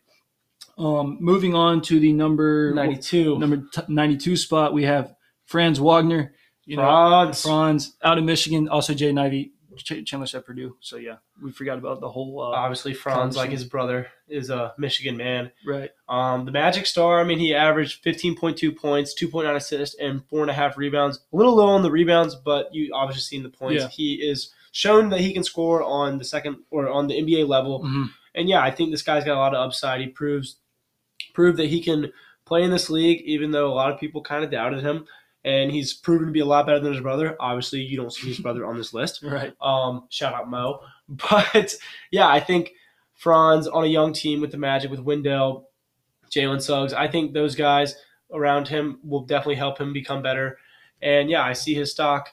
Um, 0.77 1.17
moving 1.21 1.55
on 1.55 1.81
to 1.83 1.99
the 1.99 2.13
number 2.13 2.71
92. 2.73 3.37
number 3.39 3.57
t- 3.73 3.81
92 3.87 4.35
spot, 4.37 4.73
we 4.73 4.83
have 4.83 5.15
Franz 5.45 5.79
Wagner. 5.79 6.33
You 6.65 6.75
know, 6.77 6.83
Franz. 6.83 7.41
Franz 7.41 7.95
out 8.03 8.17
of 8.17 8.25
Michigan. 8.25 8.67
Also, 8.69 8.93
Jay 8.93 9.09
Ivey, 9.15 9.45
Ch- 9.45 9.49
Chandler 9.83 10.27
at 10.33 10.45
Purdue. 10.45 10.75
So 10.81 10.97
yeah, 10.97 11.17
we 11.41 11.51
forgot 11.51 11.77
about 11.77 11.99
the 12.01 12.09
whole. 12.09 12.41
Uh, 12.41 12.55
Obviously, 12.55 12.93
Franz, 12.93 13.35
like 13.37 13.49
his 13.49 13.63
brother, 13.65 14.07
is 14.27 14.49
a 14.49 14.73
Michigan 14.77 15.17
man. 15.17 15.51
right. 15.65 15.91
Um, 16.09 16.45
the 16.45 16.51
Magic 16.51 16.85
Star, 16.85 17.19
I 17.19 17.23
mean, 17.23 17.39
he 17.39 17.53
averaged 17.55 18.03
15.2 18.03 18.75
points, 18.77 19.13
2.9 19.13 19.55
assists, 19.55 19.95
and 19.99 20.23
four 20.29 20.41
and 20.41 20.49
a 20.51 20.53
half 20.53 20.77
rebounds. 20.77 21.19
A 21.31 21.35
little 21.35 21.55
low 21.55 21.67
on 21.67 21.81
the 21.81 21.91
rebounds, 21.91 22.35
but 22.35 22.73
you 22.73 22.91
obviously 22.93 23.21
seen 23.21 23.43
the 23.43 23.49
points. 23.49 23.83
Yeah. 23.83 23.89
He 23.89 24.15
is 24.15 24.53
shown 24.71 25.09
that 25.09 25.21
he 25.21 25.33
can 25.33 25.43
score 25.43 25.81
on 25.83 26.17
the 26.17 26.25
second 26.25 26.57
or 26.71 26.89
on 26.89 27.07
the 27.07 27.15
NBA 27.19 27.47
level. 27.47 27.83
Mhm. 27.83 28.09
And 28.35 28.47
yeah, 28.47 28.61
I 28.61 28.69
think 28.71 28.91
this 28.91 29.01
guy's 29.01 29.23
got 29.23 29.35
a 29.35 29.39
lot 29.39 29.55
of 29.55 29.65
upside. 29.65 30.01
He 30.01 30.07
proves 30.07 30.57
proved 31.33 31.57
that 31.57 31.67
he 31.69 31.81
can 31.81 32.11
play 32.45 32.63
in 32.63 32.71
this 32.71 32.89
league, 32.89 33.21
even 33.25 33.51
though 33.51 33.71
a 33.71 33.73
lot 33.75 33.91
of 33.91 33.99
people 33.99 34.21
kind 34.21 34.43
of 34.43 34.51
doubted 34.51 34.81
him. 34.83 35.05
And 35.47 35.71
he's 35.71 35.93
proven 35.93 36.27
to 36.27 36.33
be 36.33 36.41
a 36.41 36.45
lot 36.45 36.65
better 36.65 36.79
than 36.79 36.91
his 36.91 37.01
brother. 37.01 37.37
Obviously, 37.39 37.79
you 37.81 37.95
don't 37.95 38.11
see 38.11 38.27
his 38.27 38.39
brother 38.39 38.65
on 38.65 38.75
this 38.77 38.93
list. 38.93 39.23
Right. 39.37 39.53
Um, 39.61 40.07
shout 40.09 40.33
out 40.33 40.49
Mo. 40.49 40.81
But 41.09 41.73
yeah, 42.11 42.27
I 42.27 42.41
think 42.41 42.71
Franz 43.15 43.65
on 43.67 43.85
a 43.85 43.87
young 43.87 44.11
team 44.11 44.41
with 44.41 44.51
the 44.51 44.57
Magic, 44.57 44.91
with 44.91 44.99
Wendell, 44.99 45.69
Jalen 46.29 46.61
Suggs, 46.61 46.91
I 46.93 47.07
think 47.07 47.33
those 47.33 47.55
guys 47.55 47.95
around 48.33 48.67
him 48.67 48.99
will 49.03 49.21
definitely 49.21 49.55
help 49.55 49.79
him 49.79 49.93
become 49.93 50.21
better. 50.21 50.57
And 51.01 51.29
yeah, 51.29 51.43
I 51.43 51.53
see 51.53 51.73
his 51.73 51.91
stock 51.91 52.29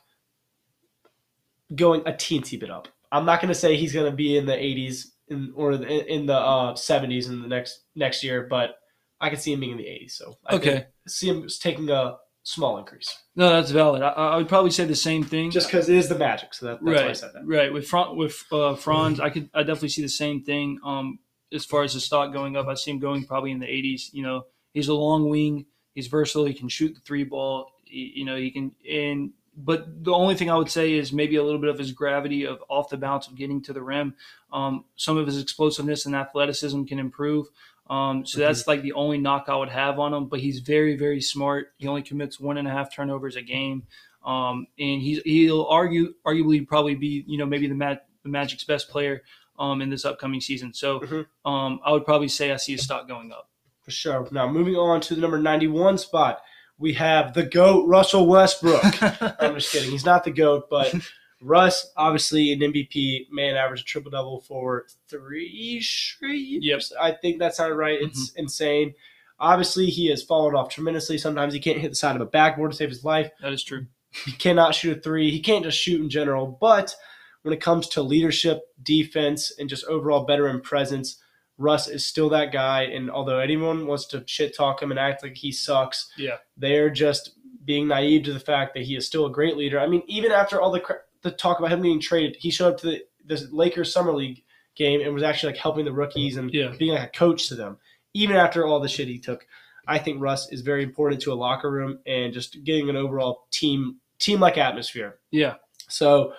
going 1.75 2.01
a 2.07 2.13
teensy 2.13 2.59
bit 2.59 2.71
up. 2.71 2.89
I'm 3.13 3.25
not 3.25 3.41
going 3.41 3.49
to 3.49 3.55
say 3.55 3.77
he's 3.77 3.93
going 3.93 4.11
to 4.11 4.17
be 4.17 4.37
in 4.37 4.47
the 4.47 4.55
80s 4.55 5.07
in, 5.29 5.53
or 5.55 5.73
in 5.73 6.27
the 6.27 6.35
uh, 6.37 6.75
70s 6.75 7.29
in 7.29 7.43
the 7.43 7.49
next 7.49 7.83
next 7.95 8.25
year, 8.25 8.47
but 8.51 8.77
I 9.21 9.31
can 9.31 9.39
see 9.39 9.53
him 9.53 9.61
being 9.61 9.73
in 9.73 9.79
the 9.79 9.85
80s. 9.85 10.11
So 10.13 10.37
I 10.47 10.55
Okay. 10.57 10.87
see 11.07 11.29
him 11.29 11.47
taking 11.61 11.91
a 11.91 12.17
small 12.45 12.79
increase 12.79 13.17
No, 13.35 13.49
that's 13.51 13.71
valid. 13.71 14.03
I, 14.03 14.11
I 14.11 14.37
would 14.37 14.49
probably 14.49 14.71
say 14.71 14.85
the 14.85 14.95
same 14.95 15.25
thing. 15.25 15.51
just 15.51 15.67
because 15.69 15.89
it 15.89 15.97
is 15.97 16.09
the 16.09 16.19
Magic. 16.19 16.55
So 16.55 16.67
that, 16.67 16.73
that's 16.73 16.85
why 16.85 17.03
I 17.03 17.07
right, 17.09 17.17
said 17.17 17.31
that. 17.35 17.47
right. 17.47 17.73
With 17.73 17.89
Fran- 17.89 18.17
with 18.17 18.45
uh, 18.53 18.75
Franz, 18.77 19.19
I 19.19 19.31
could 19.31 19.49
I 19.55 19.63
definitely 19.63 19.89
see 19.89 20.03
the 20.03 20.09
same 20.09 20.43
thing. 20.43 20.79
Um, 20.85 21.19
as 21.53 21.65
far 21.65 21.83
as 21.83 21.95
the 21.95 22.01
stock 22.01 22.33
going 22.33 22.57
up, 22.57 22.67
I 22.69 22.75
see 22.75 22.91
him 22.91 22.99
going 22.99 23.25
probably 23.25 23.51
in 23.51 23.61
the 23.61 23.67
80s. 23.67 24.13
You 24.13 24.23
know, 24.23 24.47
he's 24.73 24.89
a 24.89 24.95
long 24.95 25.29
wing. 25.29 25.67
He's 25.95 26.07
versatile. 26.09 26.45
He 26.47 26.55
can 26.55 26.69
shoot 26.69 26.95
the 26.95 27.01
three 27.01 27.25
ball. 27.25 27.71
He, 27.85 28.13
you 28.17 28.25
know, 28.25 28.37
he 28.37 28.51
can 28.51 28.73
and 28.89 29.33
but 29.57 30.05
the 30.05 30.13
only 30.13 30.35
thing 30.35 30.51
I 30.51 30.57
would 30.57 30.71
say 30.71 30.95
is 30.95 31.13
maybe 31.13 31.37
a 31.37 31.43
little 31.45 31.61
bit 31.61 31.71
of 31.71 31.79
his 31.79 31.93
gravity 31.93 32.45
of 32.45 32.63
off 32.69 32.89
the 32.89 32.97
bounce 32.97 33.29
of 33.29 33.37
getting 33.37 33.63
to 33.63 33.73
the 33.73 33.83
rim. 33.83 34.15
Um, 34.53 34.85
some 34.97 35.17
of 35.17 35.27
his 35.27 35.41
explosiveness 35.41 36.07
and 36.07 36.15
athleticism 36.15 36.85
can 36.85 36.99
improve. 36.99 37.47
Um, 37.91 38.25
so 38.25 38.41
that's 38.41 38.67
like 38.67 38.83
the 38.83 38.93
only 38.95 39.19
knock 39.19 39.47
I 39.49 39.57
would 39.57 39.69
have 39.69 39.99
on 39.99 40.15
him. 40.15 40.27
But 40.27 40.41
he's 40.41 40.61
very, 40.61 40.97
very 40.97 41.21
smart. 41.21 41.73
He 41.79 41.87
only 41.87 42.03
commits 42.03 42.41
one 42.41 42.57
and 42.59 42.67
a 42.67 42.71
half 42.71 42.95
turnovers 42.95 43.37
a 43.37 43.43
game, 43.43 43.83
um, 44.25 44.67
and 44.79 45.03
he's 45.03 45.21
he'll 45.25 45.65
argue 45.67 46.15
arguably 46.27 46.67
probably 46.67 46.95
be 46.95 47.25
you 47.27 47.37
know 47.39 47.47
maybe 47.47 47.67
the, 47.67 47.75
Mag- 47.75 47.99
the 48.23 48.31
Magic's 48.31 48.65
best 48.65 48.89
player 48.89 49.23
um, 49.59 49.83
in 49.83 49.91
this 49.91 50.05
upcoming 50.05 50.41
season. 50.41 50.73
So 50.73 51.01
Mhm. 51.01 51.27
um, 51.45 51.81
I 51.85 51.93
would 51.93 52.05
probably 52.05 52.29
say 52.29 52.53
I 52.53 52.57
see 52.57 52.73
his 52.73 52.83
stock 52.83 53.07
going 53.07 53.31
up. 53.33 53.49
For 53.83 53.91
sure. 53.91 54.27
Now, 54.33 54.49
moving 54.49 54.77
on 54.77 55.03
to 55.03 55.15
the 55.15 55.21
number 55.21 55.39
91 55.39 55.99
spot, 55.99 56.41
we 56.79 56.95
have 56.95 57.35
the 57.35 57.43
GOAT, 57.43 57.87
Russell 57.87 58.27
Westbrook. 58.27 58.83
I'm 59.41 59.55
just 59.57 59.71
kidding. 59.71 59.91
He's 59.91 60.07
not 60.07 60.25
the 60.25 60.31
GOAT, 60.31 60.71
but 60.71 60.95
Russ, 61.45 61.93
obviously 61.97 62.53
an 62.53 62.61
MVP, 62.61 63.27
man, 63.31 63.55
averaged 63.55 63.83
a 63.83 63.87
triple 63.87 64.11
double 64.11 64.41
for 64.41 64.87
three 65.09 65.81
straight 65.83 66.39
years. 66.39 66.91
I 66.99 67.13
think 67.13 67.39
that 67.39 67.55
sounded 67.55 67.77
right. 67.77 68.01
It's 68.01 68.31
mm-hmm. 68.31 68.41
insane. 68.41 68.95
Obviously, 69.39 69.87
he 69.87 70.09
has 70.09 70.23
fallen 70.23 70.55
off 70.55 70.71
tremendously. 70.71 71.19
Sometimes 71.19 71.53
he 71.53 71.61
can't 71.61 71.79
hit 71.81 71.91
the 71.91 71.97
side 71.97 72.17
of 72.17 72.23
a 72.23 72.27
backboard 72.27 72.71
to 72.71 72.77
save 72.77 72.89
his 72.89 73.05
life. 73.05 73.31
that 73.43 73.53
is 73.53 73.63
true. 73.63 73.87
He 74.25 74.33
cannot 74.33 74.75
shoot 74.75 74.97
a 74.97 75.01
three. 75.01 75.31
He 75.31 75.41
can't 75.41 75.65
just 75.65 75.79
shoot 75.79 76.01
in 76.01 76.09
general. 76.09 76.47
But 76.61 76.95
when 77.43 77.53
it 77.53 77.61
comes 77.61 77.89
to 77.89 78.03
leadership, 78.03 78.63
defense, 78.83 79.53
and 79.59 79.69
just 79.69 79.85
overall 79.85 80.25
veteran 80.25 80.63
presence, 80.63 81.21
Russ 81.59 81.89
is 81.89 82.07
still 82.07 82.31
that 82.31 82.53
guy. 82.53 82.85
And 82.85 83.11
although 83.11 83.39
anyone 83.39 83.87
wants 83.87 84.07
to 84.07 84.25
shit 84.27 84.57
talk 84.57 84.81
him 84.81 84.91
and 84.91 85.01
act 85.01 85.23
like 85.23 85.37
he 85.37 85.53
sucks, 85.53 86.11
Yeah. 86.17 86.39
they're 86.57 86.91
just 86.91 87.33
being 87.65 87.89
naive 87.89 88.23
to 88.25 88.33
the 88.33 88.41
fact 88.41 88.73
that 88.75 88.85
he 88.85 88.97
is 88.97 89.07
still 89.07 89.27
a 89.27 89.31
great 89.33 89.57
leader. 89.57 89.79
I 89.79 89.87
mean, 89.89 90.03
even 90.07 90.33
after 90.33 90.61
all 90.61 90.71
the 90.71 90.81
cra- 90.81 91.01
the 91.25 91.33
talk 91.33 91.59
about 91.59 91.73
him 91.73 91.83
being 91.83 91.99
traded, 92.01 92.37
he 92.39 92.51
showed 92.51 92.75
up 92.75 92.81
to 92.81 92.87
the, 92.87 93.03
the 93.27 93.49
Lakers 93.51 93.93
summer 93.93 94.13
league 94.13 94.43
game 94.77 95.01
and 95.01 95.13
was 95.13 95.23
actually 95.25 95.53
like 95.53 95.61
helping 95.61 95.85
the 95.85 95.93
rookies 95.93 96.37
and 96.37 96.53
Yeah. 96.55 96.73
being 96.79 96.93
like 96.95 97.09
a 97.09 97.19
coach 97.19 97.49
to 97.49 97.57
them. 97.57 97.79
Even 98.13 98.37
after 98.37 98.65
all 98.67 98.79
the 98.81 98.89
shit 98.89 99.09
he 99.09 99.19
took, 99.19 99.47
I 99.89 99.99
think 99.99 100.21
Russ 100.21 100.51
is 100.53 100.61
very 100.63 100.83
important 100.85 101.21
to 101.23 101.33
a 101.33 101.35
locker 101.35 101.71
room 101.71 101.99
and 102.07 102.33
just 102.33 102.63
getting 102.65 102.89
an 102.89 102.97
overall 102.97 103.47
team 103.51 103.97
team 104.21 104.39
like 104.41 104.57
atmosphere. 104.57 105.19
Yeah. 105.31 105.55
So 105.89 106.33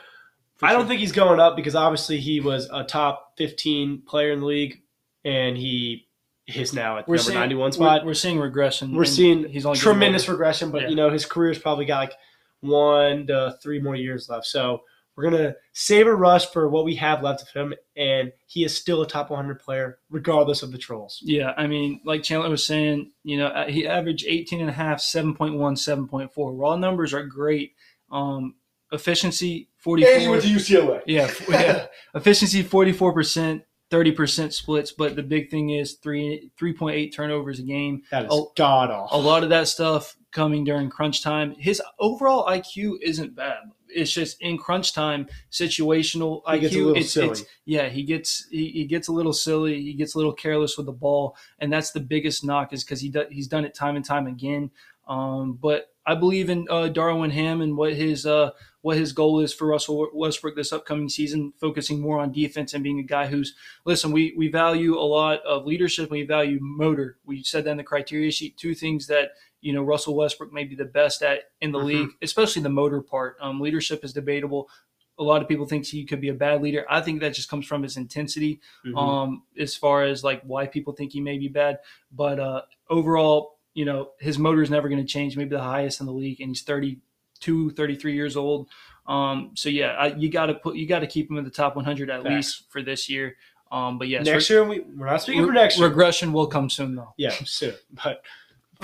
For 0.55 0.65
I 0.67 0.71
don't 0.73 0.87
think 0.87 0.99
he's 1.01 1.11
going 1.11 1.39
up 1.39 1.55
because 1.55 1.75
obviously 1.75 2.19
he 2.19 2.39
was 2.39 2.69
a 2.71 2.83
top 2.83 3.33
15 3.37 4.03
player 4.07 4.31
in 4.31 4.39
the 4.39 4.45
league 4.45 4.81
and 5.25 5.57
he 5.57 6.07
is 6.47 6.73
now 6.73 6.97
at 6.97 7.07
We're 7.07 7.15
number 7.15 7.23
seeing 7.31 7.39
91 7.39 7.65
We're, 7.67 7.71
spot. 7.71 8.05
we're 8.05 8.13
seeing 8.13 8.39
regression. 8.39 8.95
We're 8.95 9.05
seeing 9.05 9.47
he's 9.49 9.65
only 9.65 9.77
tremendous 9.79 10.27
regression, 10.29 10.71
but 10.71 10.83
Yeah. 10.83 10.89
you 10.89 10.95
know 10.95 11.09
his 11.09 11.25
career's 11.25 11.57
probably 11.59 11.85
got 11.85 11.99
like 11.99 12.13
one 12.61 13.27
to 13.27 13.57
three 13.61 13.79
more 13.79 13.95
years 13.95 14.29
left. 14.29 14.45
So 14.45 14.81
we're 15.15 15.29
gonna 15.29 15.55
savor 15.73 16.15
Russ 16.15 16.45
for 16.45 16.69
what 16.69 16.83
we 16.83 16.95
have 16.95 17.23
left 17.23 17.41
of 17.43 17.49
him, 17.49 17.73
and 17.95 18.31
he 18.47 18.65
is 18.65 18.75
still 18.75 19.01
a 19.01 19.07
top 19.07 19.29
100 19.29 19.59
player 19.59 19.99
regardless 20.09 20.61
of 20.61 20.71
the 20.71 20.77
trolls. 20.77 21.19
Yeah, 21.23 21.53
I 21.57 21.67
mean, 21.67 22.01
like 22.05 22.23
Chandler 22.23 22.49
was 22.49 22.65
saying, 22.65 23.11
you 23.23 23.37
know, 23.37 23.47
uh, 23.47 23.67
he 23.67 23.87
averaged 23.87 24.25
18 24.27 24.59
and 24.59 24.69
a 24.69 24.73
half, 24.73 24.99
7.1, 24.99 25.55
7.4. 25.57 26.29
Raw 26.59 26.75
numbers 26.75 27.13
are 27.13 27.25
great. 27.25 27.73
Um, 28.11 28.55
efficiency, 28.91 29.69
44. 29.77 30.37
UCLA. 30.37 31.01
Yeah, 31.05 31.23
f- 31.23 31.45
yeah. 31.49 31.87
efficiency, 32.13 32.63
44%, 32.63 33.63
30% 33.91 34.53
splits. 34.53 34.91
But 34.91 35.15
the 35.15 35.23
big 35.23 35.49
thing 35.49 35.69
is 35.69 35.93
three 35.93 36.51
3.8 36.59 37.13
turnovers 37.13 37.59
a 37.59 37.63
game. 37.63 38.01
That 38.11 38.25
is 38.25 38.29
Oh, 38.31 38.51
god 38.57 38.89
A 39.11 39.17
lot 39.17 39.43
of 39.43 39.49
that 39.49 39.67
stuff 39.69 40.15
coming 40.35 40.63
during 40.65 40.89
crunch 40.89 41.23
time. 41.23 41.55
His 41.57 41.81
overall 41.97 42.45
IQ 42.47 42.97
isn't 43.01 43.35
bad. 43.35 43.71
It's 43.87 44.11
just 44.11 44.41
in 44.41 44.57
crunch 44.57 44.93
time, 44.93 45.27
situational 45.51 46.41
He 46.45 46.57
IQ. 46.57 46.61
gets 46.61 46.75
a 46.75 46.79
little 46.79 46.95
it's, 46.97 47.11
silly. 47.11 47.29
it's 47.29 47.43
yeah, 47.63 47.87
he 47.87 48.03
gets 48.03 48.45
he, 48.51 48.69
he 48.69 48.85
gets 48.85 49.07
a 49.07 49.13
little 49.13 49.33
silly. 49.33 49.81
He 49.81 49.93
gets 49.93 50.13
a 50.13 50.17
little 50.17 50.33
careless 50.33 50.75
with 50.77 50.85
the 50.85 50.91
ball, 50.91 51.37
and 51.59 51.71
that's 51.71 51.91
the 51.91 52.01
biggest 52.01 52.43
knock 52.43 52.73
is 52.73 52.83
because 52.83 52.99
he 52.99 53.09
do, 53.09 53.25
he's 53.31 53.47
done 53.47 53.63
it 53.65 53.73
time 53.73 53.95
and 53.95 54.03
time 54.03 54.27
again. 54.27 54.69
Um, 55.07 55.53
but 55.53 55.93
I 56.05 56.15
believe 56.15 56.49
in 56.49 56.67
uh, 56.69 56.89
Darvin 56.93 57.31
Ham 57.31 57.61
and 57.61 57.77
what 57.77 57.93
his 57.93 58.25
uh, 58.25 58.51
what 58.81 58.97
his 58.97 59.13
goal 59.13 59.39
is 59.39 59.53
for 59.53 59.67
Russell 59.67 60.09
Westbrook 60.13 60.55
this 60.55 60.73
upcoming 60.73 61.09
season, 61.09 61.53
focusing 61.59 62.01
more 62.01 62.19
on 62.19 62.31
defense 62.31 62.73
and 62.73 62.83
being 62.83 62.99
a 62.99 63.03
guy 63.03 63.27
who's 63.27 63.55
listen. 63.85 64.11
We 64.11 64.33
we 64.35 64.49
value 64.49 64.99
a 64.99 65.01
lot 65.01 65.41
of 65.43 65.65
leadership. 65.65 66.11
We 66.11 66.23
value 66.23 66.59
motor. 66.61 67.17
We 67.25 67.43
said 67.43 67.63
that 67.63 67.71
in 67.71 67.77
the 67.77 67.83
criteria 67.83 68.31
sheet. 68.31 68.57
Two 68.57 68.75
things 68.75 69.07
that 69.07 69.29
you 69.65 69.73
know 69.73 69.83
Russell 69.83 70.15
Westbrook 70.15 70.53
may 70.53 70.63
be 70.63 70.75
the 70.75 70.85
best 70.85 71.23
at 71.23 71.39
in 71.59 71.71
the 71.71 71.79
Mhm. 71.79 71.85
league, 71.85 72.09
especially 72.21 72.61
the 72.61 72.69
motor 72.69 73.01
part. 73.01 73.35
Um, 73.41 73.59
leadership 73.59 74.03
is 74.05 74.13
debatable. 74.13 74.69
A 75.17 75.23
lot 75.23 75.41
of 75.41 75.47
people 75.47 75.65
think 75.65 75.85
he 75.85 76.03
could 76.05 76.21
be 76.21 76.29
a 76.29 76.33
bad 76.33 76.61
leader. 76.61 76.85
I 76.89 77.01
think 77.01 77.19
that 77.21 77.33
just 77.33 77.49
comes 77.49 77.65
from 77.65 77.81
his 77.81 77.97
intensity 77.97 78.59
Mhm. 78.85 78.97
um, 78.97 79.43
as 79.57 79.75
far 79.75 80.03
as 80.03 80.23
like 80.23 80.41
why 80.43 80.67
people 80.67 80.93
think 80.93 81.13
he 81.13 81.19
may 81.21 81.37
be 81.39 81.47
bad. 81.47 81.79
But 82.11 82.39
uh, 82.39 82.61
overall, 82.89 83.57
you 83.73 83.85
know, 83.85 84.11
his 84.19 84.37
motor 84.37 84.61
is 84.61 84.69
never 84.69 84.87
going 84.87 85.01
to 85.01 85.07
change. 85.07 85.35
Maybe 85.35 85.49
the 85.49 85.61
highest 85.61 85.99
in 85.99 86.05
the 86.05 86.13
league, 86.13 86.41
and 86.41 86.49
he's 86.51 86.61
32, 86.61 87.71
33 87.71 88.13
years 88.13 88.37
old. 88.37 88.67
Um, 89.07 89.51
so 89.55 89.69
yeah, 89.69 89.93
I, 89.93 90.07
you 90.15 90.29
got 90.29 90.47
to 90.47 90.53
put 90.55 90.75
you 90.75 90.85
got 90.87 90.99
to 90.99 91.07
keep 91.07 91.29
him 91.29 91.37
in 91.37 91.43
the 91.43 91.49
top 91.49 91.75
100 91.75 92.09
at 92.09 92.23
least 92.23 92.69
for 92.71 92.81
this 92.83 93.09
year. 93.09 93.35
Um, 93.71 93.97
but 93.97 94.07
yes, 94.09 94.25
next 94.25 94.49
re- 94.49 94.55
year 94.57 94.63
we, 94.63 94.79
we're 94.81 95.07
not 95.07 95.21
speaking 95.23 95.41
re- 95.41 95.47
for 95.47 95.53
next 95.53 95.79
year. 95.79 95.87
regression 95.87 96.31
will 96.33 96.47
come 96.47 96.69
soon 96.69 96.95
though. 96.95 97.13
Yeah, 97.17 97.31
soon. 97.45 97.73
But 98.03 98.21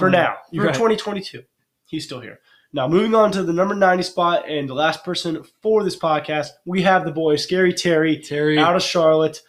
for 0.01 0.07
Um, 0.07 0.11
now, 0.13 0.37
for 0.53 0.65
right. 0.65 0.73
2022, 0.73 1.43
he's 1.85 2.03
still 2.03 2.19
here. 2.19 2.39
Now, 2.73 2.87
moving 2.87 3.13
on 3.15 3.31
to 3.33 3.43
the 3.43 3.53
number 3.53 3.75
90 3.75 4.03
spot 4.03 4.49
and 4.49 4.67
the 4.67 4.73
last 4.73 5.03
person 5.03 5.43
for 5.61 5.83
this 5.83 5.97
podcast, 5.97 6.49
we 6.65 6.81
have 6.83 7.03
the 7.05 7.11
boy, 7.11 7.35
Scary 7.35 7.73
Terry, 7.73 8.17
Terry, 8.17 8.57
out 8.57 8.75
of 8.75 8.81
Charlotte. 8.81 9.41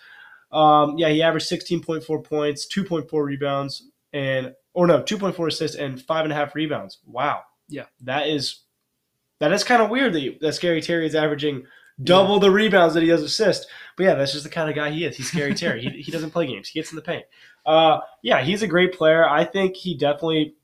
Um, 0.51 0.99
yeah, 0.99 1.09
he 1.09 1.23
averaged 1.23 1.49
16.4 1.51 2.25
points, 2.25 2.67
2.4 2.67 3.25
rebounds, 3.25 3.91
and 4.13 4.55
or 4.75 4.87
no, 4.87 5.03
2.4 5.03 5.47
assists 5.47 5.77
and 5.77 6.01
five 6.03 6.25
and 6.25 6.33
a 6.33 6.37
half 6.37 6.55
rebounds. 6.55 6.99
Wow. 7.07 7.43
Yeah. 7.69 7.87
that 8.03 8.29
is 8.29 8.61
that 9.41 9.53
is 9.53 9.65
kind 9.65 9.83
of 9.83 9.91
weird 9.91 10.13
that, 10.13 10.21
you, 10.21 10.37
that 10.41 10.55
Scary 10.55 10.83
Terry 10.83 11.07
is 11.07 11.15
averaging 11.15 11.65
double 12.03 12.39
the 12.41 12.51
rebounds 12.51 12.95
that 12.95 13.03
he 13.03 13.09
does 13.09 13.23
assist. 13.23 13.67
But 13.97 14.05
yeah, 14.05 14.15
that's 14.15 14.33
just 14.33 14.45
the 14.45 14.51
kind 14.51 14.69
of 14.71 14.75
guy 14.77 14.91
he 14.91 15.05
is. 15.05 15.17
He's 15.17 15.29
Scary 15.29 15.55
Terry. 15.55 15.83
He, 15.83 16.03
he 16.03 16.11
doesn't 16.13 16.31
play 16.31 16.47
games. 16.47 16.69
He 16.69 16.79
gets 16.79 16.91
in 16.91 16.97
the 16.97 17.03
paint. 17.03 17.25
Uh, 17.67 18.01
yeah, 18.23 18.43
he's 18.43 18.63
a 18.63 18.67
great 18.67 18.93
player. 18.93 19.29
I 19.29 19.45
think 19.45 19.77
he 19.77 19.97
definitely 19.97 20.55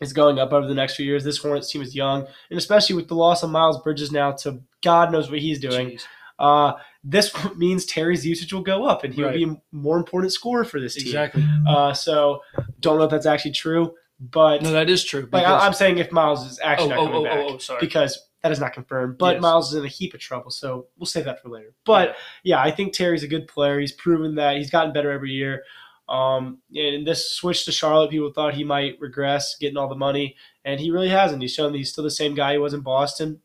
is 0.00 0.12
going 0.12 0.38
up 0.38 0.52
over 0.52 0.66
the 0.66 0.74
next 0.74 0.96
few 0.96 1.06
years. 1.06 1.22
This 1.24 1.38
Hornets 1.38 1.70
team 1.70 1.80
is 1.82 1.94
young, 1.94 2.26
and 2.50 2.58
especially 2.58 2.96
with 2.96 3.08
the 3.08 3.14
loss 3.14 3.42
of 3.42 3.50
Miles 3.50 3.80
Bridges 3.82 4.10
now 4.12 4.32
to 4.32 4.60
God 4.82 5.12
knows 5.12 5.30
what 5.30 5.38
he's 5.38 5.58
doing. 5.60 5.90
Jeez. 5.92 6.04
uh, 6.38 6.72
this 7.04 7.32
means 7.56 7.86
Terry's 7.86 8.26
usage 8.26 8.52
will 8.52 8.62
go 8.62 8.84
up, 8.84 9.04
and 9.04 9.14
he'll 9.14 9.26
Right. 9.26 9.36
be 9.36 9.44
a 9.44 9.56
more 9.72 9.96
important 9.96 10.32
scorer 10.32 10.64
for 10.64 10.80
this 10.80 10.94
team. 10.96 11.06
Exactly. 11.06 11.44
Uh, 11.66 11.92
so 11.94 12.40
don't 12.80 12.98
know 12.98 13.04
if 13.04 13.10
that's 13.10 13.26
actually 13.26 13.52
true, 13.52 13.94
but 14.18 14.62
No, 14.62 14.72
that 14.72 14.90
is 14.90 15.04
true. 15.04 15.20
like 15.20 15.30
because- 15.30 15.62
I, 15.62 15.66
I'm 15.66 15.72
saying, 15.74 15.98
if 15.98 16.10
Miles 16.10 16.44
is 16.50 16.58
oh, 16.62 16.66
actually 16.66 16.88
not 16.88 16.98
oh, 16.98 17.06
coming 17.06 17.20
oh, 17.20 17.24
back, 17.24 17.38
oh, 17.38 17.54
oh, 17.54 17.58
sorry. 17.58 17.80
because 17.80 18.18
that 18.44 18.52
is 18.52 18.60
not 18.60 18.74
confirmed. 18.74 19.16
But 19.16 19.36
Yes. 19.36 19.42
Miles 19.42 19.72
is 19.72 19.78
in 19.78 19.86
a 19.86 19.88
heap 19.88 20.12
of 20.12 20.20
trouble, 20.20 20.50
so 20.50 20.86
we'll 20.98 21.06
save 21.06 21.24
that 21.24 21.40
for 21.40 21.48
later. 21.48 21.72
But 21.86 22.16
yeah, 22.42 22.60
I 22.60 22.70
think 22.70 22.92
Terry's 22.92 23.22
a 23.22 23.26
good 23.26 23.48
player. 23.48 23.80
He's 23.80 23.92
proven 23.92 24.34
that 24.34 24.58
he's 24.58 24.70
gotten 24.70 24.92
better 24.92 25.10
every 25.10 25.30
year. 25.30 25.64
Um, 26.10 26.58
and 26.74 27.06
this 27.06 27.30
switch 27.30 27.64
to 27.64 27.72
Charlotte, 27.72 28.10
people 28.10 28.30
thought 28.30 28.52
he 28.52 28.62
might 28.62 29.00
regress, 29.00 29.56
getting 29.56 29.78
all 29.78 29.88
the 29.88 29.94
money, 29.94 30.36
and 30.66 30.78
he 30.78 30.90
really 30.90 31.08
hasn't. 31.08 31.40
He's 31.40 31.54
shown 31.54 31.72
that 31.72 31.78
he's 31.78 31.90
still 31.90 32.04
the 32.04 32.10
same 32.10 32.34
guy 32.34 32.52
he 32.52 32.58
was 32.58 32.74
in 32.74 32.80
Boston. 32.80 33.40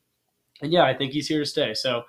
And 0.61 0.73
yeah, 0.73 0.83
I 0.83 0.93
think 0.93 1.13
he's 1.13 1.29
here 1.29 1.39
to 1.39 1.45
stay. 1.45 1.73
So 1.73 2.03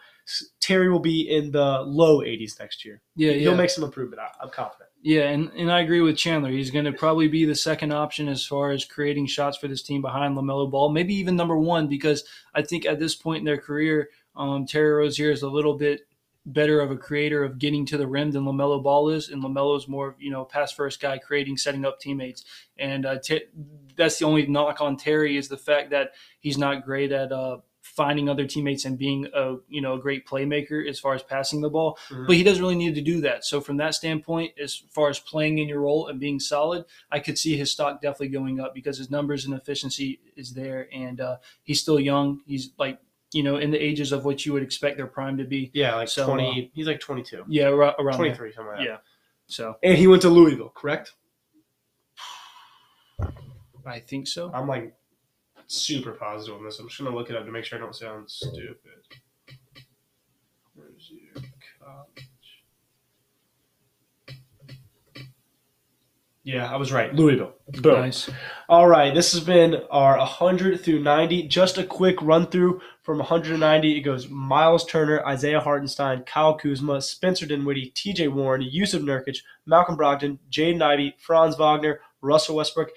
Terry 0.61 0.91
will 0.91 1.01
be 1.01 1.29
in 1.29 1.51
the 1.51 1.81
low 1.81 2.21
80s 2.21 2.59
next 2.59 2.85
year. 2.85 3.01
yeah, 3.17 3.33
He'll 3.33 3.53
yeah. 3.53 3.57
make 3.57 3.71
some 3.71 3.85
improvement. 3.85 4.21
I- 4.23 4.43
I'm 4.45 4.51
confident. 4.51 4.91
Yeah, 5.03 5.29
and, 5.31 5.51
and 5.57 5.73
I 5.73 5.81
agree 5.81 6.03
with 6.03 6.19
Chandler. 6.19 6.51
He's 6.51 6.71
going 6.71 6.85
to 6.85 6.93
probably 6.93 7.27
be 7.27 7.47
the 7.47 7.55
second 7.55 7.91
option 7.93 8.29
as 8.29 8.45
far 8.45 8.71
as 8.71 8.85
creating 8.85 9.27
shots 9.29 9.57
for 9.57 9.67
this 9.67 9.83
team 9.83 10.03
behind 10.03 10.37
LaMelo 10.37 10.71
Ball, 10.71 10.91
maybe 10.91 11.15
even 11.15 11.37
number 11.37 11.57
one, 11.57 11.89
because 11.89 12.25
I 12.55 12.61
think 12.61 12.85
at 12.85 12.99
this 12.99 13.15
point 13.15 13.39
in 13.39 13.45
their 13.47 13.57
career, 13.57 14.11
um, 14.37 14.67
Terry 14.67 14.91
Rozier 14.93 15.31
is 15.31 15.43
a 15.43 15.49
little 15.49 15.75
bit 15.75 16.03
better 16.47 16.81
of 16.81 16.91
a 16.91 16.97
creator 16.97 17.43
of 17.45 17.59
getting 17.59 17.87
to 17.87 17.97
the 17.97 18.07
rim 18.07 18.31
than 18.31 18.45
LaMelo 18.45 18.83
Ball 18.83 19.09
is, 19.11 19.31
and 19.31 19.43
LaMelo 19.43 19.77
is 19.79 19.89
more, 19.89 20.09
of 20.09 20.15
you 20.19 20.31
know, 20.31 20.45
pass 20.45 20.71
first 20.73 21.01
guy, 21.01 21.17
creating, 21.17 21.57
setting 21.57 21.85
up 21.87 21.99
teammates. 21.99 22.45
And 22.79 23.07
uh, 23.07 23.19
Ter- 23.19 23.41
that's 23.97 24.19
the 24.19 24.27
only 24.27 24.47
knock 24.47 24.83
on 24.83 24.97
Terry 24.99 25.37
is 25.39 25.49
the 25.49 25.57
fact 25.57 25.91
that 25.91 26.13
he's 26.41 26.59
not 26.59 26.85
great 26.85 27.11
at 27.11 27.33
uh, 27.33 27.59
finding 28.03 28.31
other 28.31 28.47
teammates 28.47 28.85
and 28.87 28.97
being 28.97 29.27
a 29.35 29.57
you 29.69 29.81
know 29.85 29.93
a 29.95 29.99
great 30.07 30.23
playmaker 30.27 30.79
as 30.89 30.99
far 30.99 31.13
as 31.15 31.23
passing 31.23 31.61
the 31.61 31.69
ball 31.77 31.91
Mhm. 32.11 32.27
but 32.27 32.35
he 32.37 32.43
doesn't 32.43 32.63
really 32.63 32.81
need 32.85 32.95
to 32.95 33.03
do 33.13 33.21
that. 33.21 33.45
So 33.45 33.61
from 33.61 33.77
that 33.77 33.93
standpoint, 33.95 34.51
as 34.67 34.73
far 34.97 35.09
as 35.11 35.19
playing 35.33 35.59
in 35.59 35.69
your 35.69 35.81
role 35.81 36.07
and 36.09 36.19
being 36.19 36.41
solid, 36.41 36.85
I 37.17 37.19
could 37.25 37.37
see 37.37 37.59
his 37.59 37.71
stock 37.71 38.01
definitely 38.01 38.29
going 38.29 38.59
up 38.59 38.73
because 38.75 38.97
his 38.97 39.11
numbers 39.11 39.45
and 39.45 39.53
efficiency 39.55 40.09
is 40.35 40.55
there, 40.55 40.89
and 41.05 41.21
uh, 41.21 41.37
he's 41.63 41.81
still 41.83 42.01
young. 42.01 42.41
He's 42.47 42.71
like 42.79 42.97
you 43.39 43.43
know 43.43 43.57
in 43.65 43.71
the 43.71 43.79
ages 43.91 44.13
of 44.13 44.25
what 44.25 44.45
you 44.47 44.53
would 44.55 44.63
expect 44.63 44.97
their 44.97 45.07
prime 45.17 45.37
to 45.37 45.45
be. 45.45 45.71
Yeah, 45.75 45.95
like 45.97 46.09
So, 46.09 46.27
20. 46.27 46.71
he's 46.75 46.87
like 46.87 47.01
22. 47.01 47.45
Yeah, 47.49 47.69
around, 47.69 47.95
around 47.99 48.17
23, 48.17 48.53
something 48.53 48.67
like 48.73 48.79
that. 48.79 48.85
Yeah. 48.93 48.97
So 49.47 49.77
And 49.83 49.99
he 49.99 50.07
went 50.07 50.23
to 50.23 50.31
Louisville, 50.31 50.73
correct? 50.75 51.13
I 53.87 53.99
think 54.01 54.27
so. 54.27 54.51
I'm 54.55 54.67
like 54.69 54.95
super 55.71 56.13
positive 56.13 56.57
on 56.57 56.65
this. 56.65 56.79
I'm 56.79 56.89
just 56.89 57.01
gonna 57.01 57.15
look 57.15 57.31
it 57.31 57.37
up 57.37 57.45
to 57.45 57.53
make 57.53 57.65
sure 57.65 57.79
I 57.79 57.83
don't 57.83 57.95
sound 57.95 58.31
stupid. 58.31 58.77
Where's 60.75 61.11
your 61.11 61.43
college? 61.81 62.31
Yeah, 66.43 66.73
I 66.73 66.77
was 66.77 66.91
right. 66.91 67.15
Louisville. 67.15 67.53
Boom. 67.83 68.01
Nice. 68.01 68.31
All 68.69 68.89
right, 68.89 69.15
this 69.15 69.33
has 69.33 69.45
been 69.45 69.83
our 69.91 70.17
100 70.17 70.81
through 70.81 71.01
90. 71.01 71.49
Just 71.49 71.77
a 71.77 71.85
quick 71.85 72.21
run 72.23 72.47
through 72.47 72.81
from 73.03 73.19
190. 73.19 73.97
It 73.97 74.01
goes 74.01 74.29
Miles 74.29 74.87
Turner, 74.87 75.25
Isaiah 75.27 75.61
Hartenstein, 75.61 76.25
Kyle 76.25 76.57
Kuzma, 76.57 77.03
Spencer 77.03 77.45
Dinwiddie, 77.45 77.93
T.J. 77.95 78.29
Warren, 78.29 78.63
Jusuf 78.63 79.03
Nurkic, 79.03 79.39
Malcolm 79.67 79.99
Brogdon, 79.99 80.39
Jaden 80.51 80.81
Ivey, 80.83 81.15
Franz 81.19 81.57
Wagner, 81.57 82.01
Russell 82.23 82.57
Westbrook, 82.57 82.91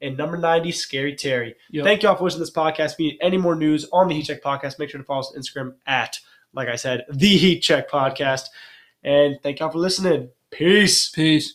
and 0.00 0.16
number 0.16 0.36
90, 0.36 0.72
Scary 0.72 1.14
Terry. 1.14 1.54
Yep. 1.70 1.84
Thank 1.84 2.02
you 2.02 2.08
all 2.08 2.16
for 2.16 2.24
listening 2.24 2.46
to 2.46 2.50
this 2.50 2.56
podcast. 2.56 2.92
If 2.92 3.00
you 3.00 3.10
need 3.12 3.18
any 3.22 3.36
more 3.36 3.54
news 3.54 3.88
on 3.92 4.08
the 4.08 4.14
Heat 4.14 4.24
Check 4.24 4.42
Podcast, 4.42 4.78
make 4.78 4.90
sure 4.90 5.00
to 5.00 5.04
follow 5.04 5.20
us 5.20 5.32
on 5.34 5.40
Instagram 5.40 5.74
at, 5.86 6.18
like 6.52 6.68
I 6.68 6.76
said, 6.76 7.04
the 7.10 7.36
Heat 7.36 7.60
Check 7.60 7.90
Podcast. 7.90 8.44
And 9.02 9.36
thank 9.42 9.60
y'all 9.60 9.70
for 9.70 9.78
listening. 9.78 10.30
Peace. 10.50 11.10
Peace. 11.10 11.54